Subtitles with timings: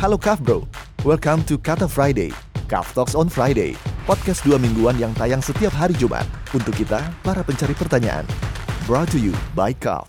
[0.00, 0.64] Halo Kaf Bro,
[1.04, 2.32] welcome to Kata Friday,
[2.72, 3.76] Kaf Talks on Friday,
[4.08, 6.24] podcast dua mingguan yang tayang setiap hari Jumat
[6.56, 8.24] untuk kita, para pencari pertanyaan.
[8.88, 10.08] Brought to you by Kaf.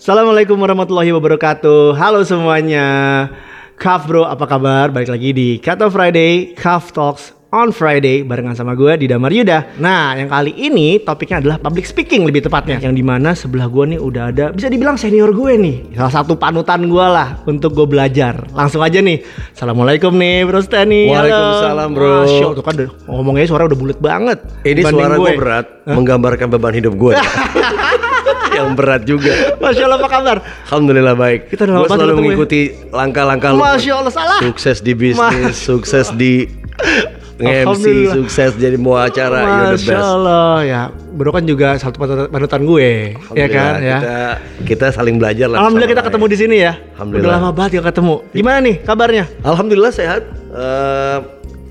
[0.00, 2.00] Assalamualaikum warahmatullahi wabarakatuh.
[2.00, 3.28] Halo semuanya.
[3.76, 4.88] Kaf Bro, apa kabar?
[4.88, 9.76] Balik lagi di Kata Friday, Kaf Talks on Friday barengan sama gue di Damar Yuda.
[9.76, 12.80] Nah, yang kali ini topiknya adalah public speaking lebih tepatnya.
[12.80, 15.92] Yang di mana sebelah gue nih udah ada bisa dibilang senior gue nih.
[15.92, 18.48] Salah satu panutan gue lah untuk gue belajar.
[18.56, 19.20] Langsung aja nih.
[19.52, 21.12] Assalamualaikum nih Bro Stani.
[21.12, 21.28] Halo.
[21.28, 22.12] Waalaikumsalam, Bro.
[22.24, 22.74] Masya Allah, tuh kan
[23.12, 24.38] ngomongnya suara udah bulat banget.
[24.64, 27.12] Ini suara gue berat, menggambarkan beban hidup gue.
[28.56, 29.60] yang berat juga.
[29.60, 30.36] Masya Allah apa kabar?
[30.72, 31.52] Alhamdulillah baik.
[31.52, 32.16] Kita udah lama selalu ya.
[32.16, 33.60] mengikuti langkah-langkah lu.
[33.60, 34.40] Masya Allah salah.
[34.40, 36.48] Sukses di bisnis, sukses di
[37.48, 38.14] MC, Alhamdulillah.
[38.14, 40.06] sukses jadi mau acara, you're the Masya best.
[40.06, 41.96] Allah ya Bro kan juga satu
[42.30, 42.90] panutan gue
[43.34, 44.16] ya kan ya Kita,
[44.64, 45.60] kita saling belajar lah.
[45.60, 47.28] Alhamdulillah kita ketemu di sini ya Alhamdulillah.
[47.28, 49.24] Udah lama banget gak ketemu Gimana nih kabarnya?
[49.42, 50.22] Alhamdulillah sehat.
[50.52, 51.18] Eh,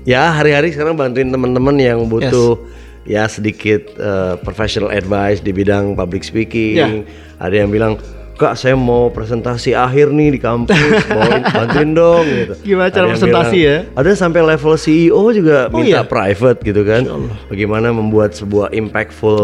[0.04, 2.58] ya hari-hari sekarang bantuin teman-teman yang butuh
[3.02, 6.76] ya sedikit eh, professional advice di bidang public speaking.
[6.78, 6.88] Ya.
[7.42, 7.98] Ada yang bilang
[8.32, 10.74] Kak saya mau presentasi akhir nih di kampus,
[11.06, 12.54] mau bantuin dong gitu.
[12.64, 13.76] Gimana cara presentasi ya?
[13.92, 16.02] Ada sampai level CEO juga Oh, minta iya?
[16.02, 17.04] private gitu kan.
[17.46, 19.36] Bagaimana membuat sebuah impactful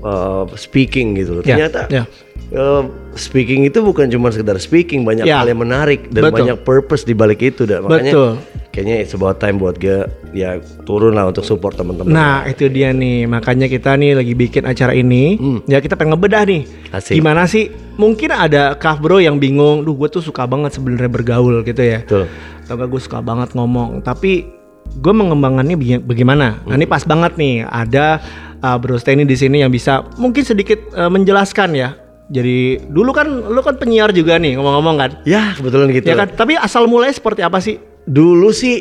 [0.00, 1.40] uh, speaking gitu.
[1.40, 2.04] Ya, Ternyata ya.
[2.52, 2.84] uh,
[3.14, 5.40] speaking itu bukan cuma sekedar speaking, banyak Ya.
[5.40, 6.36] hal yang menarik dan Betul.
[6.44, 8.30] banyak purpose di balik itu dan makanya Betul.
[8.74, 12.10] Kayaknya it's about time buat gue ya turun lah untuk support teman-teman.
[12.10, 16.42] Nah itu dia nih Makanya kita nih lagi bikin acara ini Ya kita pengen ngebedah
[16.42, 16.98] nih Hmm.
[16.98, 17.14] Asik.
[17.14, 21.62] Gimana sih Mungkin ada kaf bro yang bingung Duh gue tuh suka banget sebenarnya bergaul
[21.62, 22.26] gitu ya Betul.
[22.60, 24.50] Atau enggak gue suka banget ngomong Tapi
[24.84, 26.46] gue mengembangkannya baga- bagaimana?
[26.60, 28.20] Nah ini pas banget nih ada
[28.60, 31.96] uh, Bro Steny di sini yang bisa mungkin sedikit uh, menjelaskan ya.
[32.26, 35.10] Jadi dulu kan lu kan penyiar juga nih ngomong-ngomong kan?
[35.24, 36.08] Ya kebetulan gitu.
[36.08, 36.28] Ya kan?
[36.28, 37.76] Tapi asal mulai seperti apa sih?
[38.04, 38.80] Dulu sih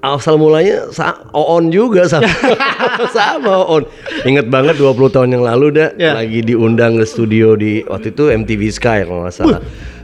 [0.00, 2.24] asal mulanya sa Oon juga sama
[3.16, 3.84] sama Oon.
[4.24, 6.16] Ingat banget 20 tahun yang lalu dah Ya.
[6.16, 9.60] lagi diundang ke studio di waktu itu MTV Sky kalau nggak salah.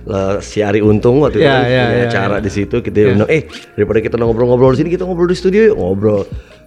[0.07, 2.45] Lah, si Ari Untung waktu itu Ya, kan ya, punya ya, acara ya.
[2.45, 3.43] di situ kita undang eh
[3.75, 6.23] daripada kita ngobrol-ngobrol di sini kita ngobrol di studio yuk ngobrol.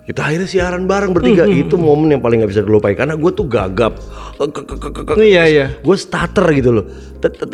[0.09, 3.30] Kita akhirnya siaran bareng bertiga Hmm, itu momen yang paling nggak bisa dilupain karena gue
[3.30, 3.94] tuh gagap.
[4.34, 5.66] Ke- Iya, iya.
[5.80, 6.86] Gue starter gitu loh.
[7.16, 7.46] Gitu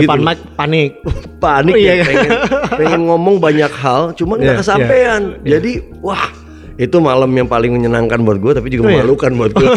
[0.00, 0.90] Depan loh mic panik.
[1.44, 2.04] panik Oh, iya, ya iya.
[2.06, 2.30] pengen,
[2.78, 6.30] pengen ngomong banyak hal cuman nggak Iya, kesampaian jadi wah
[6.74, 8.94] itu malam yang paling menyenangkan buat gue tapi Oh, juga iya.
[8.96, 9.68] memalukan buat gue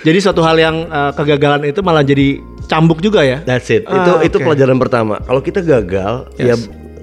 [0.00, 3.40] Jadi suatu hal yang uh, kegagalan itu malah jadi cambuk juga ya?
[3.42, 6.54] that's it Ah, itu itu pelajaran pertama kalau kita gagal ya.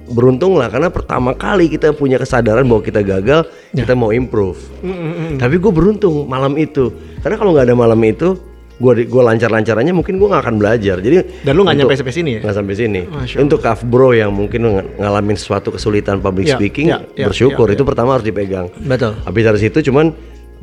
[0.08, 3.84] Beruntung lah karena pertama kali kita punya kesadaran bahwa kita gagal Ya.
[3.84, 4.56] kita mau improve.
[4.80, 6.88] Mm, tapi gue beruntung malam itu.
[7.18, 8.32] Karena kalau nggak ada malam itu
[8.78, 10.96] gue gue lancar lancarannya mungkin gue nggak akan belajar.
[10.98, 12.40] Jadi Dan lu nggak nyampe sampai sini ya?
[12.40, 13.00] nggak sampai sini.
[13.04, 17.26] Masya untuk kaf bro yang mungkin ng- ngalamin suatu kesulitan public Ya, speaking ya, ya,
[17.26, 17.66] bersyukur.
[17.66, 18.70] ya, itu pertama harus dipegang.
[18.78, 19.18] Betul.
[19.20, 20.14] habis dari situ cuman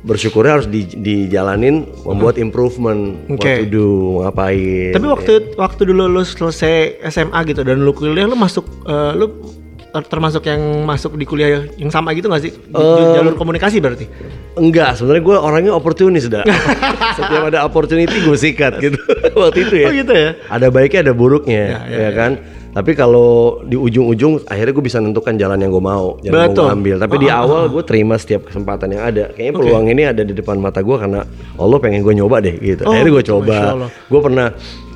[0.06, 3.54] bersyukurnya harus di, dijalanin membuat improvement what Oke.
[3.60, 3.88] to do
[4.22, 6.74] ngapain Tapi waktu waktu dulu lu selesai
[7.08, 9.34] SMA gitu dan lu kuliah lu masuk uh, lu
[9.90, 12.54] ter- termasuk yang masuk di kuliah yang sama gitu gak sih?
[12.54, 14.06] Di- di jalur komunikasi berarti?
[14.56, 16.48] enggak sebenarnya gue orangnya oportunis dah
[17.20, 18.96] setiap ada opportunity gue sikat gitu
[19.42, 20.30] waktu itu ya Oh gitu ya?
[20.48, 22.28] ada baiknya ada buruknya Ya, ya, ya, ya.
[22.76, 26.60] Tapi kalau di ujung-ujung akhirnya gue bisa nentukan jalan yang gue mau jalan yang Betul.
[26.60, 29.32] mau gue ambil tapi di Ah, awal gue terima setiap kesempatan yang ada.
[29.32, 29.60] Kayaknya Oke.
[29.64, 31.24] peluang ini ada di depan mata gue karena
[31.56, 32.84] Allah pengen gue nyoba deh gitu.
[32.84, 33.56] Oh, akhirnya gue coba.
[34.12, 34.48] Gue pernah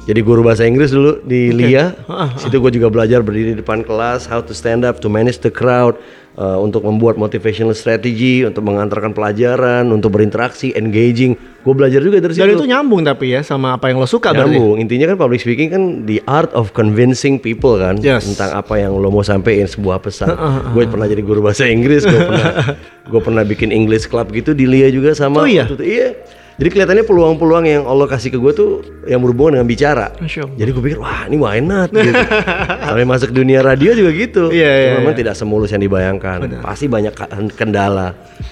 [0.09, 1.94] jadi guru bahasa Inggris dulu di LIA
[2.42, 5.53] situ gue juga belajar berdiri di depan kelas how to stand up to manage the
[5.53, 5.94] crowd
[6.34, 12.34] uh, untuk membuat motivational strategy untuk mengantarkan pelajaran untuk berinteraksi engaging gue belajar juga dari
[12.34, 14.56] situ Dan itu nyambung tapi ya sama apa yang lo suka berarti?
[14.56, 14.80] Nyambung.
[14.80, 18.26] Intinya kan public speaking kan the art of convincing people kan Yes.
[18.31, 20.34] tentang apa yang lo mau sampein sebuah pesan.
[20.74, 22.74] gue pernah jadi guru bahasa Inggris, gue pernah
[23.12, 25.44] gue pernah bikin English club gitu di Lia juga sama.
[25.44, 25.68] Oh iya?
[25.68, 25.78] itu.
[25.84, 26.16] Iya.
[26.59, 28.70] Jadi kelihatannya peluang-peluang yang Allah kasih ke gue tuh
[29.08, 30.12] yang berhubungan dengan bicara.
[30.20, 32.12] Jadi gue pikir wah ini why not gitu.
[32.84, 34.52] Sampai masuk dunia radio juga gitu.
[34.52, 35.20] Iya, iya, Cuma memang iya.
[35.23, 36.59] tidak semulus yang dibayangkan.
[36.59, 37.16] Pasti banyak
[37.56, 38.11] kendala.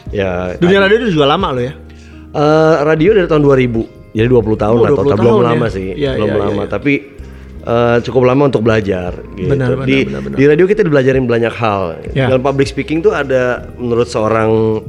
[0.09, 0.55] Ya.
[0.55, 1.75] Dunia radio itu juga lama lo ya?
[2.27, 5.49] Eh, radio dari tahun 2000 jadi 20 tahun Oh, lah 20 total belum tahun ya?
[5.51, 6.69] lama sih Iya, belum iya, lama iya.
[6.69, 6.93] tapi
[7.61, 9.47] eh, cukup lama untuk belajar gitu.
[9.47, 10.37] Benar, benar, di benar, benar.
[10.37, 11.81] di radio kita dibelajarin banyak hal
[12.11, 12.27] Ya.
[12.27, 14.79] dalam public speaking tuh ada menurut seorang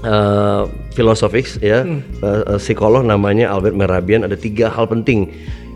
[0.00, 0.62] eh,
[0.92, 2.00] filosofis ya Hmm.
[2.20, 5.30] eh, psikolog namanya Albert Merabian ada tiga hal penting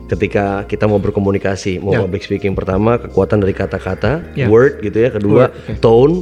[0.07, 2.01] ketika kita mau berkomunikasi mau Ya.
[2.01, 4.47] public speaking pertama kekuatan dari kata-kata Ya.
[4.47, 5.81] word gitu ya kedua Word, oke.
[5.81, 6.15] tone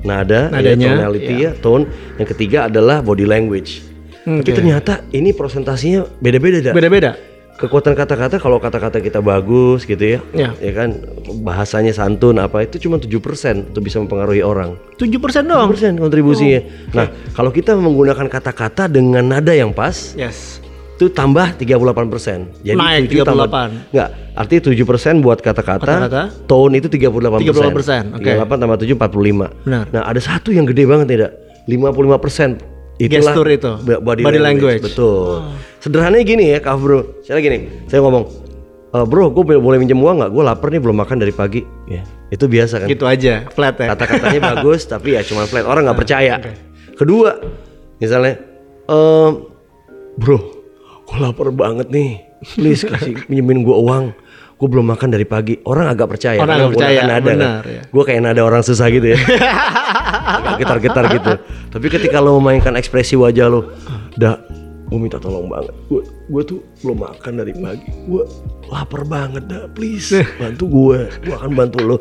[0.00, 1.50] nada ya, Nadanya, tonality ya.
[1.50, 1.84] ya tone
[2.16, 3.84] yang ketiga adalah body language
[4.18, 4.60] tapi Oke.
[4.60, 6.76] ternyata ini presentasinya beda-beda.
[6.76, 7.16] Beda-beda.
[7.58, 10.18] Kekuatan kata-kata kalau kata-kata kita bagus gitu ya.
[10.30, 10.50] Ya.
[10.62, 10.94] Ya kan
[11.42, 14.78] bahasanya santun apa itu cuma 7% untuk bisa mempengaruhi orang.
[14.96, 15.10] 7%
[15.44, 15.66] doang.
[15.66, 16.60] 7% kontribusinya.
[16.94, 20.62] Nah, kalau kita menggunakan kata-kata dengan nada yang pas Yes.
[20.94, 22.62] itu tambah 38%.
[22.62, 23.90] Jadi Naik 7 tambah 38.
[23.94, 25.94] Enggak, artinya 7% buat kata-kata,
[26.46, 27.42] tone itu 38%.
[27.42, 28.30] 38%, oke.
[28.34, 29.46] 38 tambah 7 45.
[29.66, 29.84] Benar.
[29.90, 31.30] Nah, ada satu yang gede banget tidak?
[31.66, 32.58] 55%.
[32.98, 33.70] Itulah Gestur itu.
[34.02, 34.82] body, Body language.
[34.82, 34.98] language.
[34.98, 35.54] Oh.
[35.78, 37.22] Sederhananya gini ya, Kak Bro.
[37.22, 38.24] Saya gini, saya ngomong,
[38.90, 40.30] "Eh, bro, gue boleh minjem uang nggak?
[40.34, 41.62] Gue lapar nih, belum makan dari pagi.
[41.86, 42.02] Ya,
[42.34, 42.88] itu biasa kan.
[42.90, 43.94] Gitu aja, flat ya.
[43.94, 45.62] Kata-katanya bagus, tapi ya cuma flat.
[45.62, 46.42] Orang nggak percaya.
[46.98, 47.30] Kedua,
[48.02, 48.42] misalnya,
[48.90, 49.30] ehm,
[50.18, 50.38] bro,
[51.06, 52.26] gue lapar banget nih.
[52.58, 54.14] Please kasih minjemin gue uang.
[54.58, 55.54] Gue belum makan dari pagi.
[55.62, 56.42] Orang agak percaya.
[56.42, 57.70] Orang agak percaya, nada benar, kan.
[57.70, 57.82] ya.
[57.94, 59.18] Gue kayak nada orang susah gitu ya.
[60.58, 61.32] Getar-getar gitu.
[61.70, 63.70] Tapi ketika lo memainkan ekspresi wajah lo,
[64.18, 64.42] dah,
[64.88, 65.76] gue minta tolong banget.
[65.92, 67.88] Gue gue tuh belum makan dari pagi.
[68.08, 68.24] Gue
[68.72, 69.68] lapar banget dah.
[69.72, 70.98] Please bantu gue.
[71.28, 71.96] Gue akan bantu lo.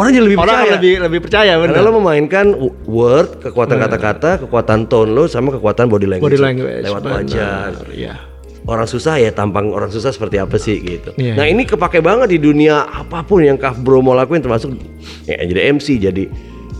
[0.00, 0.72] Orang jadi lebih Orang percaya.
[0.76, 1.74] lebih lebih percaya benar.
[1.76, 2.46] Karena lo memainkan
[2.88, 6.32] word, kekuatan kata-kata, kekuatan tone lo sama kekuatan body language.
[6.32, 6.84] Body language.
[6.88, 7.72] Lewat wajah.
[7.92, 8.14] Iya.
[8.62, 11.10] Orang susah ya tampang orang susah seperti apa sih gitu.
[11.18, 14.78] Iya, nah, ini kepake banget di dunia apa pun yang Kaf Bro mau lakuin termasuk
[15.26, 16.30] ya jadi MC, jadi,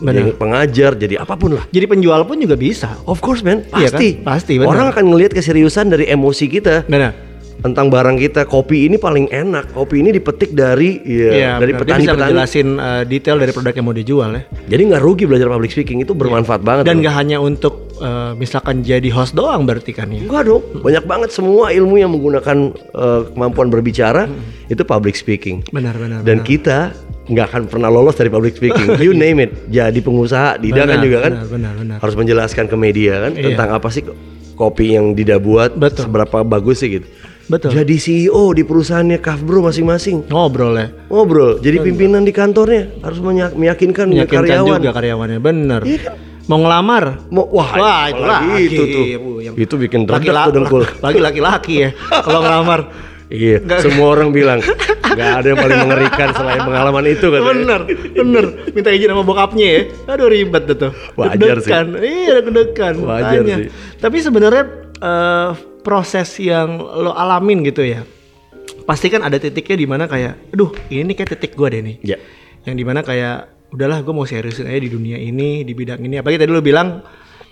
[0.03, 0.19] Benar.
[0.19, 1.65] jadi pengajar, jadi apa pun lah.
[1.71, 2.99] Jadi penjual pun juga bisa.
[3.07, 3.99] Of course man, Iya kan?
[3.99, 4.09] pasti.
[4.19, 4.69] Pasti, benar.
[4.69, 7.15] Orang akan ngelihat keseriusan dari emosi kita Benar.
[7.59, 8.43] tentang barang kita.
[8.45, 9.71] Kopi ini paling enak.
[9.71, 11.87] Kopi ini dipetik dari ya, Iya, dari benar.
[11.87, 12.19] Dia bisa petani-petani.
[12.19, 14.43] menjelasin uh, detail dari produk yang mau dijual ya.
[14.67, 16.83] Jadi nggak rugi belajar public speaking itu bermanfaat banget.
[16.85, 20.27] Dan nggak hanya untuk uh, misalkan jadi host doang berarti kan ya.
[20.27, 24.27] Enggak dong, banyak banget semua ilmu yang menggunakan eh, kemampuan berbicara
[24.67, 25.63] itu public speaking.
[25.71, 26.27] Benar benar.
[26.27, 26.47] Dan benar.
[26.47, 26.79] kita
[27.23, 28.97] nggak akan pernah lolos dari public speaking.
[29.05, 31.97] You name it, jadi pengusaha, Dida kan Benar, juga kan benar, benar, benar.
[31.99, 33.45] harus menjelaskan ke media kan Iya.
[33.49, 34.03] tentang apa sih
[34.53, 36.07] kopi yang Dida buat, Betul.
[36.07, 37.07] seberapa bagus sih gitu.
[37.43, 37.75] Betul.
[37.75, 40.25] Jadi CEO di perusahaannya Kaf Bro masing-masing.
[40.27, 40.89] Ngobrol ya.
[41.07, 43.19] Ngobrol, jadi pimpinan di kantornya harus
[43.53, 44.79] meyakinkan, Meyakinkan karyawan.
[44.79, 45.39] juga karyawannya.
[45.43, 45.81] Benar.
[45.83, 46.15] Iya kan?
[46.43, 47.05] Mau ngelamar.
[47.31, 48.63] Mau, wah, Wah, itu lagi.
[48.67, 49.05] itu tuh.
[49.17, 50.83] Bu, yang- Itu bikin Laki tuh dengkul.
[51.07, 51.91] Lagi laki-laki ya.
[52.11, 52.81] Kalau ngelamar.
[53.33, 57.41] Iya, semua orang bilang nggak ada yang paling mengerikan selain pengalaman itu kan.
[57.41, 57.81] Bener,
[58.13, 58.45] bener.
[58.77, 59.81] Minta izin sama bokapnya ya.
[60.13, 60.93] Aduh ribet deh tuh.
[61.17, 61.73] Wajar sih.
[61.73, 62.95] Iya, deg-degan.
[63.01, 63.57] Wajar makanya.
[63.57, 63.69] sih.
[63.97, 64.65] Tapi sebenarnya
[65.01, 65.51] eh,
[65.81, 68.05] proses yang lo alamin gitu ya.
[68.85, 71.97] Pasti kan ada titiknya di mana kayak, aduh ini nih kayak titik gue deh nih.
[72.03, 72.19] Ya.
[72.69, 76.19] Yang di mana kayak, udahlah gue mau seriusin aja di dunia ini, di bidang ini.
[76.19, 77.03] Apalagi tadi lo bilang,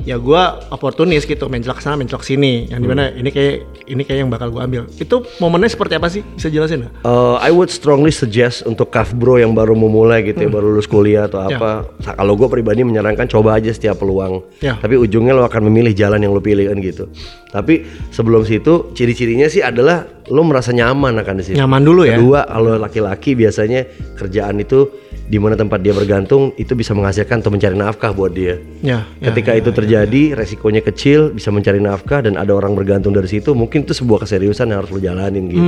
[0.02, 2.67] ya gue oportunis gitu, mencelak sana, mencelak sini.
[2.67, 3.55] Yang di mana ini kayak,
[3.87, 4.82] ini kayak yang bakal gue ambil.
[4.94, 6.23] Itu momennya seperti apa sih?
[6.25, 6.93] Bisa jelasin nggak?
[7.02, 10.87] Uh, I would strongly suggest untuk Kaf Bro yang baru memulai gitu ya, baru lulus
[10.87, 11.87] kuliah atau apa.
[12.00, 14.44] Sa- Kalau gue pribadi menyarankan coba aja setiap peluang.
[14.61, 14.76] Ya.
[14.76, 17.05] Tapi ujungnya lo akan memilih jalan yang lo pilih kan gitu.
[17.50, 17.82] Tapi
[18.14, 21.56] sebelum situ ciri-cirinya sih adalah lo merasa nyaman akan di situ.
[21.58, 22.14] Nyaman dulu ya.
[22.14, 23.82] Kedua, kalau laki-laki biasanya
[24.14, 24.87] kerjaan itu
[25.31, 28.58] di mana tempat dia bergantung itu bisa menghasilkan atau mencari nafkah buat dia.
[28.82, 33.31] Ya, ya, Ketika itu terjadi, resikonya kecil, bisa mencari nafkah dan ada orang bergantung dari
[33.31, 35.62] situ, mungkin itu sebuah keseriusan yang harus lo jalanin gitu.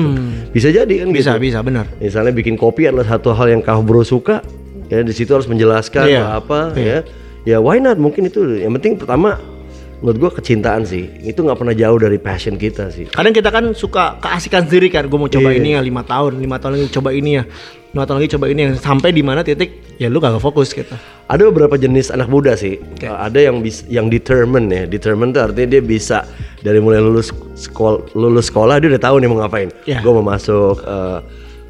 [0.51, 1.15] Bisa jadi kan Hmm.
[1.15, 1.47] Bisa, gitu.
[1.47, 1.87] bisa, benar.
[2.03, 4.43] Misalnya bikin kopi adalah satu hal yang kau bro suka,
[4.91, 6.99] ya di situ harus menjelaskan Iya, apa ya.
[7.43, 7.99] Ya why not?
[7.99, 8.63] Mungkin itu.
[8.63, 9.39] Yang penting pertama
[10.03, 11.07] menurut gua kecintaan sih.
[11.23, 13.07] Itu nggak pernah jauh dari passion kita sih.
[13.09, 15.63] Kadang kita kan suka keasikan sendiri kan, gue mau coba Iya.
[15.63, 17.45] ini ya lima tahun, lima tahun lagi coba ini ya,
[17.95, 20.91] lima tahun lagi coba ini ya, sampai di mana titik ya lu gak fokus gitu.
[21.31, 22.83] Ada beberapa jenis anak muda sih.
[23.07, 24.85] Uh, Ada yang bis, yang determine ya.
[24.91, 26.27] Determine itu artinya dia bisa
[26.67, 29.71] dari mulai lulus sekolah lulus sekolah dia udah tahu nih mau ngapain.
[29.87, 30.03] Iya.
[30.03, 31.23] Gue mau masuk uh,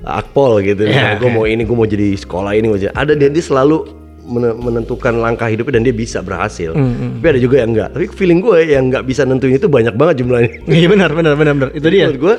[0.03, 0.89] akpol gitu.
[0.89, 1.37] Iya, gue oke.
[1.37, 2.67] mau ini, gue mau jadi sekolah ini.
[2.73, 2.95] Gua jadi.
[2.97, 6.73] Ada dia, dia selalu menentukan langkah hidupnya dan dia bisa berhasil.
[6.73, 7.88] Hmm, Tapi ada juga yang enggak.
[7.91, 10.50] Tapi feeling gue yang nggak bisa nentuin itu banyak banget jumlahnya.
[10.73, 11.69] Iya benar, benar, benar, benar.
[11.73, 12.07] Itu dia.
[12.07, 12.35] Menurut gue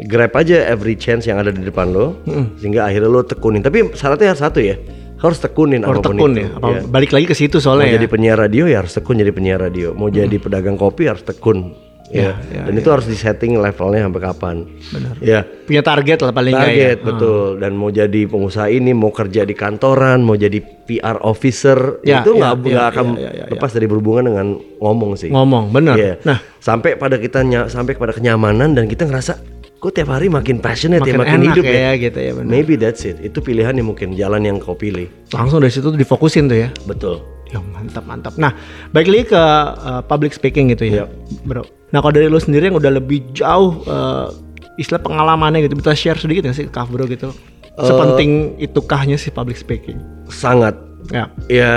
[0.00, 2.18] grab aja every chance yang ada di depan lo,
[2.56, 3.60] sehingga akhirnya lo tekunin.
[3.60, 4.78] Tapi syaratnya harus satu ya,
[5.18, 6.40] harus tekunin Harus apa pun tekun itu.
[6.40, 6.48] ya.
[6.54, 6.80] Apa, Iya.
[6.86, 7.94] Balik lagi ke situ Mau soalnya ya.
[7.98, 9.90] jadi penyiar radio ya harus tekun jadi penyiar radio.
[9.92, 11.74] Mau jadi pedagang kopi harus tekun.
[12.08, 12.40] Ya.
[12.48, 14.56] ya, Dan itu harus disetting levelnya sampai kapan.
[14.64, 15.14] Benar.
[15.20, 15.40] Ya.
[15.44, 16.72] Punya target lah paling nggak ya.
[16.72, 17.48] Target betul.
[17.60, 22.32] Dan mau jadi pengusaha ini, mau kerja di kantoran, mau jadi PR officer, Ya, itu
[22.32, 24.46] ya, nggak ya, nggak akan ya, ya, ya, lepas dari berhubungan dengan
[24.80, 25.28] ngomong sih.
[25.28, 26.00] Ngomong, benar.
[26.00, 26.14] Iya.
[26.24, 31.04] Nah, sampai pada kita sampai pada kenyamanan dan kita ngerasa kok tiap hari makin passionate
[31.06, 31.90] makin, ya, makin hidup ya, ya.
[31.94, 32.50] gitu ya benar.
[32.50, 33.22] Maybe that's it.
[33.22, 35.06] Itu pilihan yang mungkin jalan yang kau pilih.
[35.30, 36.68] Langsung dari situ tuh difokusin tuh ya.
[36.82, 37.22] Betul.
[37.48, 38.32] Ya mantap mantap.
[38.36, 38.52] Nah,
[38.92, 39.42] balik lagi ke
[39.80, 41.04] uh, public speaking gitu ya, Iya.
[41.42, 41.64] bro.
[41.88, 44.28] Nah, kalau dari lu sendiri yang udah lebih jauh uh,
[44.76, 47.32] istilah pengalamannya gitu, bisa share sedikit nggak sih ke Kaf bro gitu?
[47.78, 49.96] Sepenting itukahnya sih public speaking?
[50.28, 50.74] Sangat
[51.08, 51.72] Ya, ya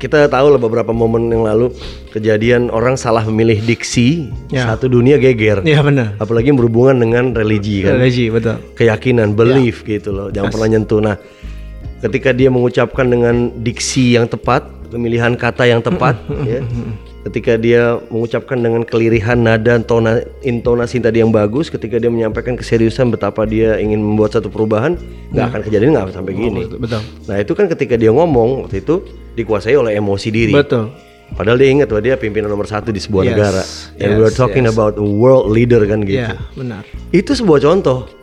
[0.00, 1.70] kita tahu lah beberapa momen yang lalu
[2.10, 4.66] kejadian orang salah memilih diksi Ya.
[4.66, 5.62] satu dunia geger.
[5.62, 6.18] Iya benar.
[6.18, 8.58] Apalagi berhubungan dengan religi kan, Religi betul.
[8.74, 10.26] keyakinan, belief gitu loh.
[10.34, 10.98] Jangan pernah nyentuh.
[10.98, 11.14] Nah,
[12.02, 16.18] ketika dia mengucapkan dengan diksi yang tepat, pemilihan kata yang tepat,
[16.50, 16.60] ya.
[17.22, 23.14] Ketika dia mengucapkan dengan kelirihan nada, tona, intonasi tadi yang bagus, ketika dia menyampaikan keseriusan
[23.14, 24.98] betapa dia ingin membuat satu perubahan,
[25.30, 26.66] nggak akan kejadian nggak sampai gini.
[26.66, 26.98] Betul.
[27.30, 29.06] Nah itu kan ketika dia ngomong waktu itu
[29.38, 30.50] dikuasai oleh emosi diri.
[30.50, 30.90] Betul.
[31.32, 33.62] Padahal dia ingat bahwa dia pimpinan nomor satu di sebuah Yes, negara.
[34.02, 34.74] And yes, we're talking yes.
[34.74, 36.26] about a world leader kan gitu.
[36.26, 36.82] Iya benar.
[37.14, 38.21] Itu sebuah contoh.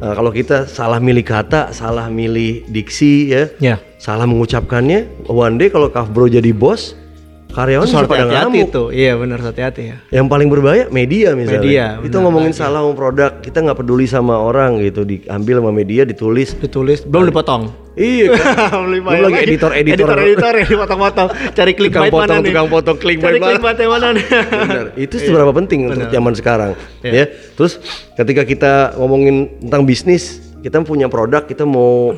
[0.00, 3.76] Nah, kalau kita salah milih kata, salah milih diksi ya, Ya.
[4.00, 6.96] salah mengucapkannya, one day kalau Kaf Bro jadi bos,
[7.52, 8.64] karyawan bisa harus pada ngamuk.
[8.70, 8.84] itu.
[8.96, 9.96] Iya benar hati-hati ya.
[10.08, 11.60] Yang paling berbahaya media misalnya.
[11.60, 15.72] Media, itu benar, ngomongin salah ngomong produk, kita nggak peduli sama orang gitu, diambil sama
[15.74, 16.56] media, ditulis.
[16.56, 17.62] Ditulis belum dipotong.
[17.92, 18.54] Iya kan?
[18.86, 20.08] Belum Belum lagi editor-editor.
[20.14, 21.28] editor yang dipotong-potong.
[21.50, 22.48] Cari klik Tukang mana potong, nih?
[22.48, 23.74] tukang potong clickbait Cari mana?
[23.74, 24.24] yang mana nih?
[24.30, 24.86] Benar.
[25.04, 26.70] Itu seberapa penting untuk zaman sekarang,
[27.02, 27.12] Iya.
[27.12, 27.24] ya.
[27.52, 27.72] Terus
[28.14, 30.22] ketika kita ngomongin tentang bisnis,
[30.58, 32.14] kita punya produk, kita mau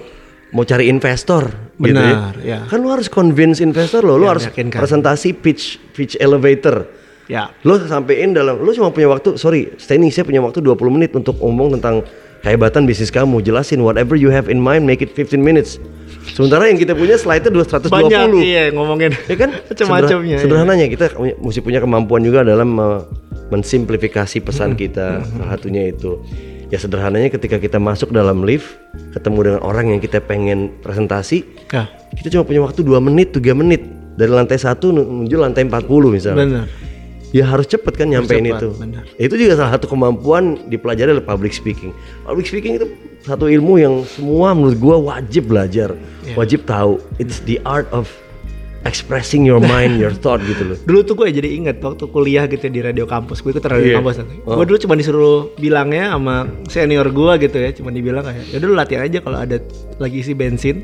[0.52, 2.60] mau cari investor, gitu Benar, ya.
[2.60, 2.68] ya.
[2.68, 4.78] Kan lu harus convince investor lo, lu Ya, harus meyakinkan.
[4.78, 6.84] presentasi pitch pitch elevator.
[7.26, 7.50] Ya.
[7.62, 11.36] Lo sampein dalam, lo cuma punya waktu, sorry, Steny, saya punya waktu 20 menit untuk
[11.36, 12.02] ngomong tentang
[12.40, 13.38] kehebatan bisnis kamu.
[13.40, 15.78] Jelasin whatever you have in mind, make it 15 minutes.
[16.24, 17.90] Sementara yang kita punya slide-nya 220.
[17.90, 19.10] Banyak iya ngomongin.
[19.26, 19.50] Ya kan?
[19.68, 20.36] Macam-macamnya.
[20.36, 20.38] Iya.
[20.40, 23.02] Sederhananya kita punya- mesti punya kemampuan juga dalam me-
[23.52, 25.22] mensimplifikasi pesan kita.
[25.22, 26.22] Salah satunya itu.
[26.66, 28.80] Ya sederhananya ketika kita masuk dalam lift,
[29.12, 31.84] ketemu dengan orang yang kita pengen presentasi, Ya.
[32.16, 33.84] kita cuma punya waktu 2 menit, 3 menit
[34.16, 36.64] dari lantai 1 menuju lantai 40 misalnya.
[36.64, 36.64] Benar.
[37.32, 38.76] Ya harus cepet kan nyampein itu.
[38.76, 39.08] benar.
[39.16, 41.96] Itu juga salah satu kemampuan dipelajari oleh public speaking.
[42.28, 42.86] Public speaking itu
[43.24, 45.96] satu ilmu yang semua menurut gua wajib belajar,
[46.28, 46.36] Iya.
[46.36, 47.00] wajib tahu.
[47.16, 48.12] It's the art of
[48.82, 50.78] expressing your mind, your thought gitu loh.
[50.82, 53.38] Dulu tuh gue jadi inget waktu kuliah gitu ya di radio kampus.
[53.38, 53.96] Gue ikut radio Iya.
[54.02, 54.34] kampus nanti.
[54.42, 54.58] Oh.
[54.58, 57.70] Gue dulu cuma disuruh bilangnya sama senior gue gitu ya.
[57.72, 59.62] Cuma dibilang kayak, ya lu latihan aja kalau ada
[60.02, 60.82] lagi isi bensin.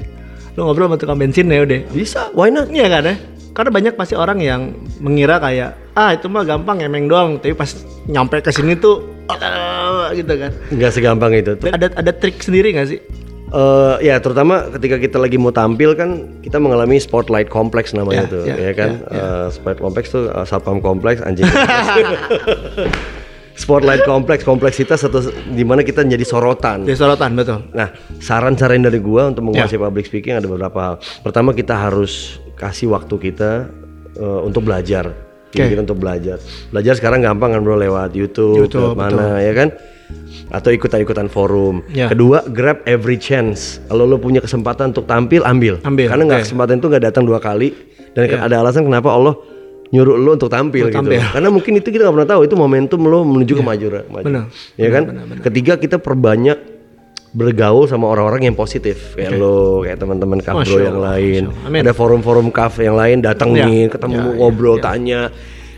[0.55, 1.91] Lu ngobrol sama tukang bensin ya udah.
[1.91, 2.71] Bisa, why not?
[2.71, 3.15] Iya kan ya?
[3.51, 7.67] Karena banyak pasti orang yang mengira kayak ah itu mah gampang emeng doang, tapi pas
[8.05, 10.53] nyampe ke sini tuh ah, gitu kan.
[10.71, 11.53] Nggak segampang itu.
[11.55, 13.01] Tuh, Ada ada trik sendiri gak sih?
[13.49, 18.31] eh, ya terutama ketika kita lagi mau tampil kan kita mengalami spotlight kompleks namanya Ya,
[18.31, 18.91] tuh, ya, ya, kan?
[19.01, 21.49] ya, Eh, spotlight kompleks tuh eh, satpam kompleks anjing.
[23.59, 26.87] spotlight kompleks kompleksitas atau di mana kita menjadi sorotan.
[26.87, 27.59] Jadi sorotan betul.
[27.73, 29.83] Nah, saran-saran dari gua untuk menguasai Ya.
[29.83, 30.95] public speaking ada beberapa hal.
[31.25, 33.71] Pertama kita harus kasih waktu kita
[34.15, 35.15] eh, untuk belajar.
[35.49, 35.65] Oke.
[35.65, 36.37] Kita untuk belajar.
[36.69, 39.73] Belajar sekarang gampang kan bro lewat YouTube, YouTube, lewat mana ya kan?
[40.53, 41.81] Atau ikutan-ikutan forum.
[41.89, 42.09] Ya.
[42.13, 43.81] Kedua, grab every chance.
[43.89, 45.81] Kalau lo punya kesempatan untuk tampil, ambil.
[45.85, 46.47] Ambil, Karena nggak oke.
[46.49, 47.73] kesempatan itu nggak datang dua kali.
[48.13, 48.45] Dan Ya.
[48.45, 49.37] ada alasan kenapa Allah
[49.89, 51.01] nyuruh lo untuk tampil Untuk gitu.
[51.01, 51.21] tampil.
[51.33, 52.41] Karena mungkin itu kita nggak pernah tahu.
[52.45, 53.87] Itu momentum lo menuju ke maju.
[54.09, 54.25] maju.
[54.25, 54.45] Benar.
[54.77, 55.03] Ya kan?
[55.45, 56.57] Ketiga kita perbanyak
[57.33, 59.15] bergaul sama orang-orang yang positif.
[59.15, 61.43] Kayak lo kayak teman-teman kaf Masya bro yang Allah, lain.
[61.65, 61.81] Amin.
[61.85, 64.83] ada forum-forum kaf yang lain datang Ya, nih ketemu ya, ya, ngobrol ya.
[64.83, 65.21] tanya.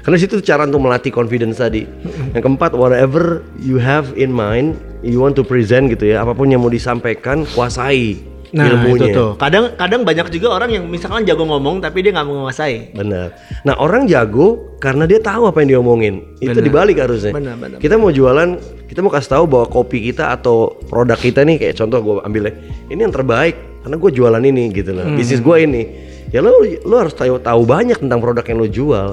[0.01, 1.85] Karena situ cara untuk melatih confidence tadi.
[2.33, 6.25] Yang keempat whatever you have in mind you want to present gitu ya.
[6.25, 8.17] Apa pun yang mau disampaikan kuasai
[8.51, 9.31] Nah ilmunya itu tuh.
[9.39, 12.95] Kadang kadang banyak juga orang yang misalkan jago ngomong tapi dia nggak menguasai.
[12.99, 13.35] Benar.
[13.63, 16.27] Nah orang jago karena dia tahu apa yang diomongin.
[16.43, 16.65] Itu Benar.
[16.67, 17.31] dibalik harusnya.
[17.31, 18.59] Benar, benar, kita mau jualan,
[18.91, 22.43] kita mau kasih tahu bahwa kopi kita atau produk kita nih kayak contoh gue ambil
[22.51, 22.53] ya,
[22.91, 23.55] ini yang terbaik
[23.87, 25.07] karena gue jualan ini gitu loh.
[25.07, 25.15] Hmm.
[25.15, 25.83] Bisnis gue ini.
[26.31, 29.09] Ya lo lo harus tahu tahu banyak tentang produk yang lo jual.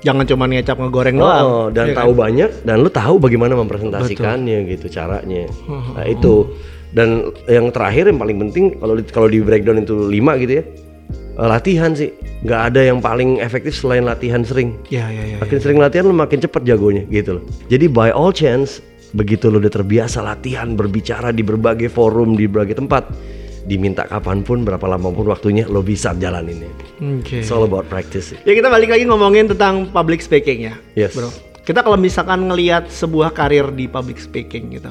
[0.00, 1.44] Jangan cuma ngecap ngegoreng doang.
[1.44, 2.00] Oh, dan Iya kan?
[2.08, 5.44] tahu banyak dan lo tahu bagaimana mempresentasikannya gitu caranya.
[5.68, 6.48] Nah, itu.
[6.90, 10.64] Dan yang terakhir yang paling penting kalau di, kalau di breakdown itu lima gitu ya.
[11.36, 12.10] eh, latihan sih.
[12.40, 14.72] nggak ada yang paling efektif selain latihan sering.
[14.88, 15.36] Iya iya iya.
[15.38, 17.44] Makin sering latihan lo makin cepat jagonya gitu loh.
[17.68, 18.80] Jadi by all chance
[19.12, 23.12] begitu lo udah terbiasa latihan berbicara di berbagai forum di berbagai tempat
[23.62, 26.72] diminta kapan pun berapa lama pun waktunya lo bisa jalaninnya.
[27.20, 27.44] Oke.
[27.44, 28.32] It's all about practice.
[28.42, 31.12] Ya kita balik lagi ngomongin tentang public speaking ya, Yes.
[31.12, 31.28] bro.
[31.60, 34.88] Kita kalau misalkan ngelihat sebuah karir di public speaking gitu,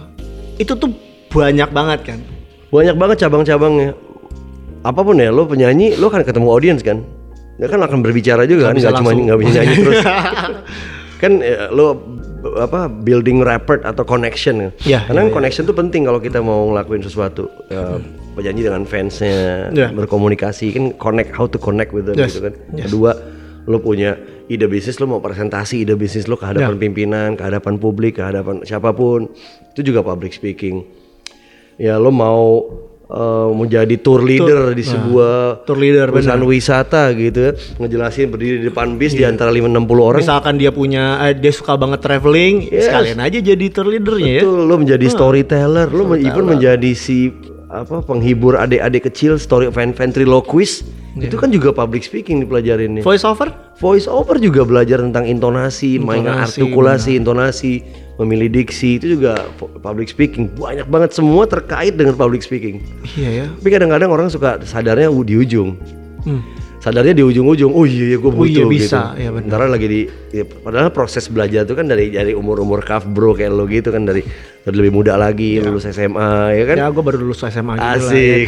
[0.56, 0.94] itu tuh
[1.30, 2.20] banyak banget kan.
[2.70, 3.94] Banyak banget cabang-cabangnya.
[4.82, 7.04] Apa pun ya lo penyanyi lo kan ketemu audiens kan.
[7.60, 10.02] Dia kan akan berbicara juga kan bisa nggak cuma nggak bisa nyanyi terus.
[11.22, 12.00] kan ya, lo
[12.56, 14.72] apa building rapport atau connection kan.
[14.88, 15.36] Ya, Karena ya, kan ya.
[15.36, 17.52] connection tuh penting kalau kita mau ngelakuin sesuatu.
[17.68, 18.00] Ya,
[18.40, 19.92] penyanyi dengan fansnya Ya.
[19.92, 22.56] berkomunikasi kan connect how to connect with them Yes, gitu kan.
[22.72, 22.88] yes.
[22.88, 23.12] Kedua
[23.68, 24.16] lo punya
[24.48, 26.80] ide bisnis lo mau presentasi ide bisnis lo ke hadapan Ya.
[26.80, 29.28] pimpinan, ke hadapan publik, ke hadapan siapa pun.
[29.76, 30.88] Itu juga public speaking.
[31.80, 32.68] Ya lo mau
[33.08, 38.66] eh, menjadi tour leader di sebuah tour leader, perusahaan wisata gitu ya, ngejelasin berdiri di
[38.68, 40.20] depan bis di antara 560 orang.
[40.20, 42.86] Misalkan dia punya eh, dia suka banget traveling, Yes.
[42.86, 44.44] sekalian aja jadi tour leadernya ya.
[44.44, 47.32] Betul, lo menjadi storyteller, lo even menjadi si
[47.70, 50.84] apa penghibur adik-adik kecil, story ven- ventriloquist.
[51.16, 51.32] Iya.
[51.32, 53.04] Itu kan juga public speaking dipelajarin nih.
[53.06, 53.50] Voice over?
[53.80, 57.74] Voice over juga belajar tentang intonasi, mainan Intonasi, artikulasi, intonasi,
[58.20, 60.52] memilih diksi itu juga public speaking.
[60.60, 62.84] Banyak banget semua terkait dengan public speaking.
[63.16, 63.46] Iya ya.
[63.56, 65.80] Tapi kadang-kadang orang suka sadarnya di ujung.
[66.28, 66.44] Hmm.
[66.84, 67.72] Sadarnya di ujung-ujung.
[67.72, 68.72] Oh iya, iya gue butuh iya, gitu.
[68.72, 69.16] bisa.
[69.16, 69.48] Iya, benar.
[69.48, 70.02] Ntar lagi di
[70.36, 74.04] ya, padahal proses belajar itu kan dari dari umur-umur kaf bro kayak lo gitu kan
[74.08, 74.24] dari,
[74.64, 76.76] dari lebih muda lagi, lulus SMA ya kan.
[76.76, 78.04] Ya gue baru lulus SMA juga lah ya.
[78.04, 78.48] Asik.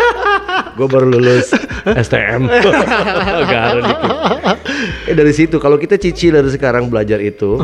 [0.78, 1.46] gue baru lulus
[1.86, 2.42] STM.
[3.38, 3.74] Dikit.
[5.10, 7.58] Eh dari situ kalau kita cicil dari sekarang belajar itu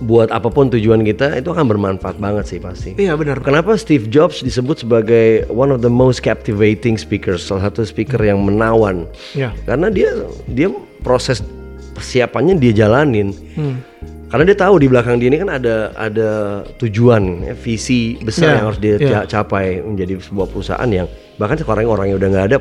[0.00, 2.96] buat apa pun tujuan kita itu akan bermanfaat banget sih pasti.
[2.96, 3.44] Iya benar.
[3.44, 8.40] Kenapa Steve Jobs disebut sebagai one of the most captivating speakers, salah satu speaker yang
[8.40, 9.04] menawan?
[9.36, 9.52] Ya.
[9.68, 10.08] Karena dia
[10.48, 10.72] dia
[11.04, 11.44] proses
[11.92, 13.36] persiapannya dia jalanin.
[13.52, 13.84] Hmm.
[14.30, 16.30] Karena dia tahu di belakang dia ini kan ada ada
[16.78, 21.58] tujuan, ya, visi besar Ya, yang harus dia ca- capai menjadi sebuah perusahaan yang bahkan
[21.58, 22.56] sekarang orang yang udah nggak ada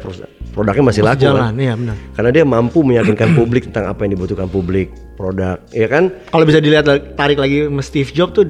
[0.49, 1.29] produknya masih, laku kan.
[1.29, 1.95] Jalan, iya benar.
[2.17, 6.09] Karena dia mampu meyakinkan publik tentang apa yang dibutuhkan publik, produk, ya kan?
[6.25, 8.49] Kalau bisa dilihat tarik lagi sama Steve Jobs tuh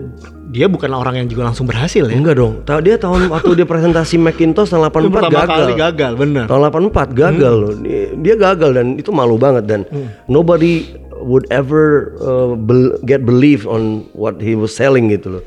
[0.50, 2.16] dia bukanlah orang yang juga langsung berhasil ya.
[2.16, 2.64] Enggak dong.
[2.64, 5.50] Tahu dia tahun waktu dia presentasi Macintosh tahun 84 Pertama gagal.
[5.60, 6.46] kali gagal, benar.
[6.48, 7.74] Tahun 84 gagal loh.
[7.84, 9.84] Dia, dia gagal dan itu malu banget dan
[10.26, 10.88] nobody
[11.22, 15.44] would ever uh, bel- get believe on what he was selling gitu loh.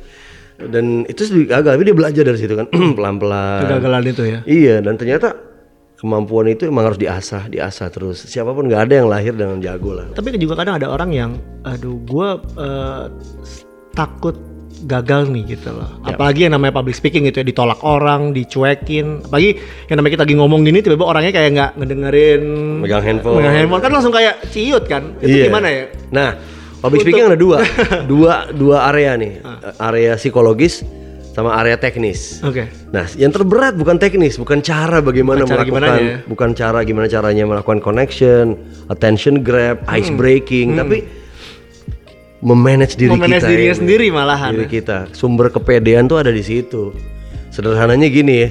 [0.62, 3.67] Dan itu sih gagal, tapi dia belajar dari situ kan pelan-pelan.
[3.67, 4.38] Kegagalan itu ya.
[4.47, 5.35] Iya, dan ternyata
[5.99, 8.23] kemampuan itu emang harus diasah, diasah terus.
[8.26, 10.07] Siapa pun nggak ada yang lahir dengan jago lah.
[10.14, 11.31] Tapi juga kadang ada orang yang
[11.67, 13.05] aduh gua eh,
[13.95, 14.35] takut
[14.82, 15.88] gagal nih gitu loh.
[16.02, 16.14] Ya.
[16.14, 19.22] Apalagi yang namanya public speaking gitu ya ditolak orang, dicuekin.
[19.22, 19.50] Apalagi
[19.86, 22.42] yang namanya kita lagi ngomong gini tiba-tiba orangnya kayak nggak ngedengerin
[22.82, 23.38] Megang handphone.
[23.38, 25.14] Megang handphone kan langsung kayak ciut kan.
[25.18, 25.44] Itu Iya.
[25.48, 25.84] gimana ya?
[26.10, 26.28] Nah,
[26.78, 27.56] public Untuk- speaking ada dua,
[28.12, 29.32] dua, dua area nih,
[29.78, 30.82] area psikologis
[31.32, 32.44] sama area teknis.
[32.44, 32.68] Oke.
[32.92, 36.16] Nah, yang terberat bukan teknis, bukan cara bagaimana Bukan cara melakukan, ya?
[36.28, 41.22] bukan cara gimana caranya melakukan connection, attention grab, ice breaking, tapi
[42.43, 43.15] memanage diri.
[43.15, 43.50] Memanage kita.
[43.55, 43.81] dirinya ini.
[43.81, 44.52] sendiri malahan.
[44.52, 44.99] Diri kita.
[45.15, 46.91] Sumber kepedean tuh ada di situ.
[47.55, 48.50] Sederhananya gini ya.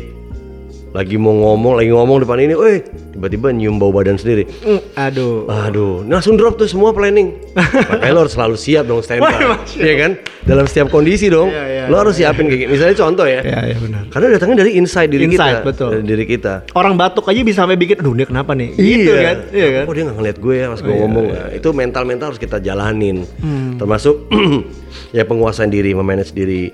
[0.92, 2.84] Lagi mau ngomong, lagi ngomong depan ini, eh
[3.16, 4.44] tiba-tiba nyium bau badan sendiri.
[4.44, 5.48] Mm, aduh.
[5.48, 7.32] Aduh, nah, langsung drop tuh semua planning.
[7.56, 9.32] Makanya lo harus selalu siap dong standby.
[9.80, 10.12] Iya kan?
[10.44, 11.48] Dalam setiap kondisi dong.
[11.48, 12.70] Iya, iya, lo harus siapin kayak gini.
[12.76, 13.40] Misalnya contoh ya.
[13.40, 14.04] Ya, ya benar.
[14.12, 15.68] Karena datangnya dari inside diri Inside, kita.
[15.72, 15.90] betul.
[15.96, 16.54] Dari diri kita.
[16.76, 18.76] Orang batuk aja bisa sampai bikin, aduh dia kenapa nih?
[18.76, 19.38] Gitu kan?
[19.56, 19.84] Iya kan?
[19.88, 21.26] Oh dia nggak ngeliat gue ya pas gue ngomong.
[21.32, 23.24] Nah, itu mental-mental harus kita jalanin.
[23.40, 23.80] Hmm.
[23.80, 24.28] Termasuk
[25.16, 26.68] ya penguasaan diri, memanage diri.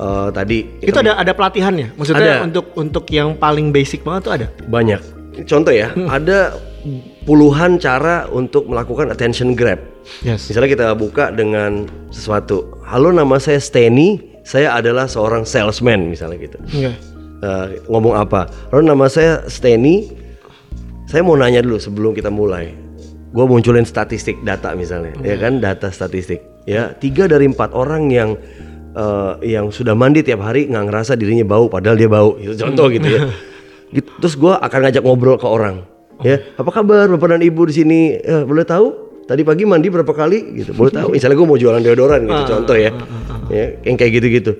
[0.00, 1.92] Eh, tadi Itu ada ada pelatihannya.
[1.92, 2.48] Maksudnya Ada.
[2.48, 4.46] untuk untuk yang paling basic banget tuh ada.
[4.64, 5.00] banyak.
[5.44, 6.08] Contoh ya, Hmm.
[6.08, 6.56] ada
[7.24, 9.76] puluhan cara untuk melakukan attention grab.
[10.24, 10.48] Yes.
[10.48, 12.80] Misalnya kita buka dengan sesuatu.
[12.82, 14.20] Halo, nama saya Steny.
[14.40, 16.56] Saya adalah seorang salesman misalnya gitu.
[16.58, 16.92] Oke.
[17.40, 18.48] Eh, ngomong apa?
[18.72, 20.08] Halo, nama saya Steny.
[21.04, 22.72] Saya mau nanya dulu sebelum kita mulai.
[23.30, 26.42] Gue munculin statistik data misalnya, ya kan data statistik.
[26.66, 28.34] Ya tiga dari empat orang yang
[28.94, 32.36] eh, yang sudah mandi tiap hari nggak ngerasa dirinya bau, padahal dia bau.
[32.38, 33.22] Itu contoh gitu ya.
[33.90, 35.82] Gitu, Terus gue akan ngajak ngobrol ke orang.
[36.22, 38.22] Ya, apa kabar bapak dan ibu di sini?
[38.22, 38.94] Eh, boleh tahu?
[39.26, 40.62] Tadi pagi mandi berapa kali?
[40.62, 40.70] Gitu.
[40.78, 41.10] Boleh tahu?
[41.10, 42.94] Misalnya gue mau jualan deodoran gitu, contoh ya.
[43.50, 44.54] Ya, yang kayak gitu-gitu.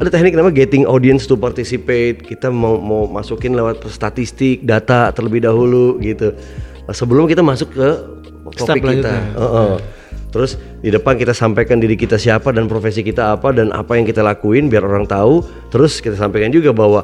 [0.00, 2.24] Ada teknik namanya getting audience to participate.
[2.24, 6.32] Kita mau mau masukin lewat statistik, data terlebih dahulu gitu.
[6.88, 7.88] Sebelum kita masuk ke
[8.56, 9.12] Step topik kita.
[9.36, 9.72] Heeh.
[10.30, 14.06] Terus di depan kita sampaikan diri kita siapa dan profesi kita apa dan apa yang
[14.06, 15.42] kita lakuin biar orang tahu.
[15.74, 17.02] Terus kita sampaikan juga bahwa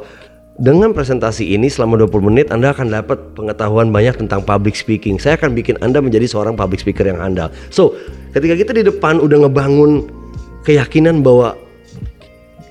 [0.56, 5.20] dengan presentasi ini selama 20 menit Anda akan dapat pengetahuan banyak tentang public speaking.
[5.20, 7.52] Saya akan bikin Anda menjadi seorang public speaker yang andal.
[7.68, 7.92] So,
[8.32, 10.08] ketika kita di depan udah ngebangun
[10.64, 11.60] keyakinan bahwa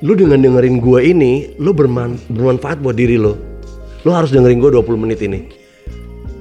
[0.02, 3.38] lu dengan dengerin gua ini, lu berman- bermanfaat buat diri lo.
[4.02, 5.55] Lu harus dengerin gua 20 menit ini.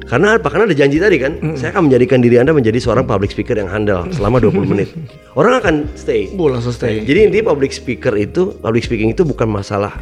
[0.05, 0.53] Karena apa?
[0.53, 3.73] Karena ada janji tadi kan, saya akan menjadikan diri Anda menjadi seorang public speaker yang
[3.73, 4.93] handal selama 20 menit.
[5.33, 6.29] Orang akan stay.
[6.37, 7.01] Langsung stay.
[7.09, 9.97] Jadi intinya public speaker itu, public speaking itu bukan masalah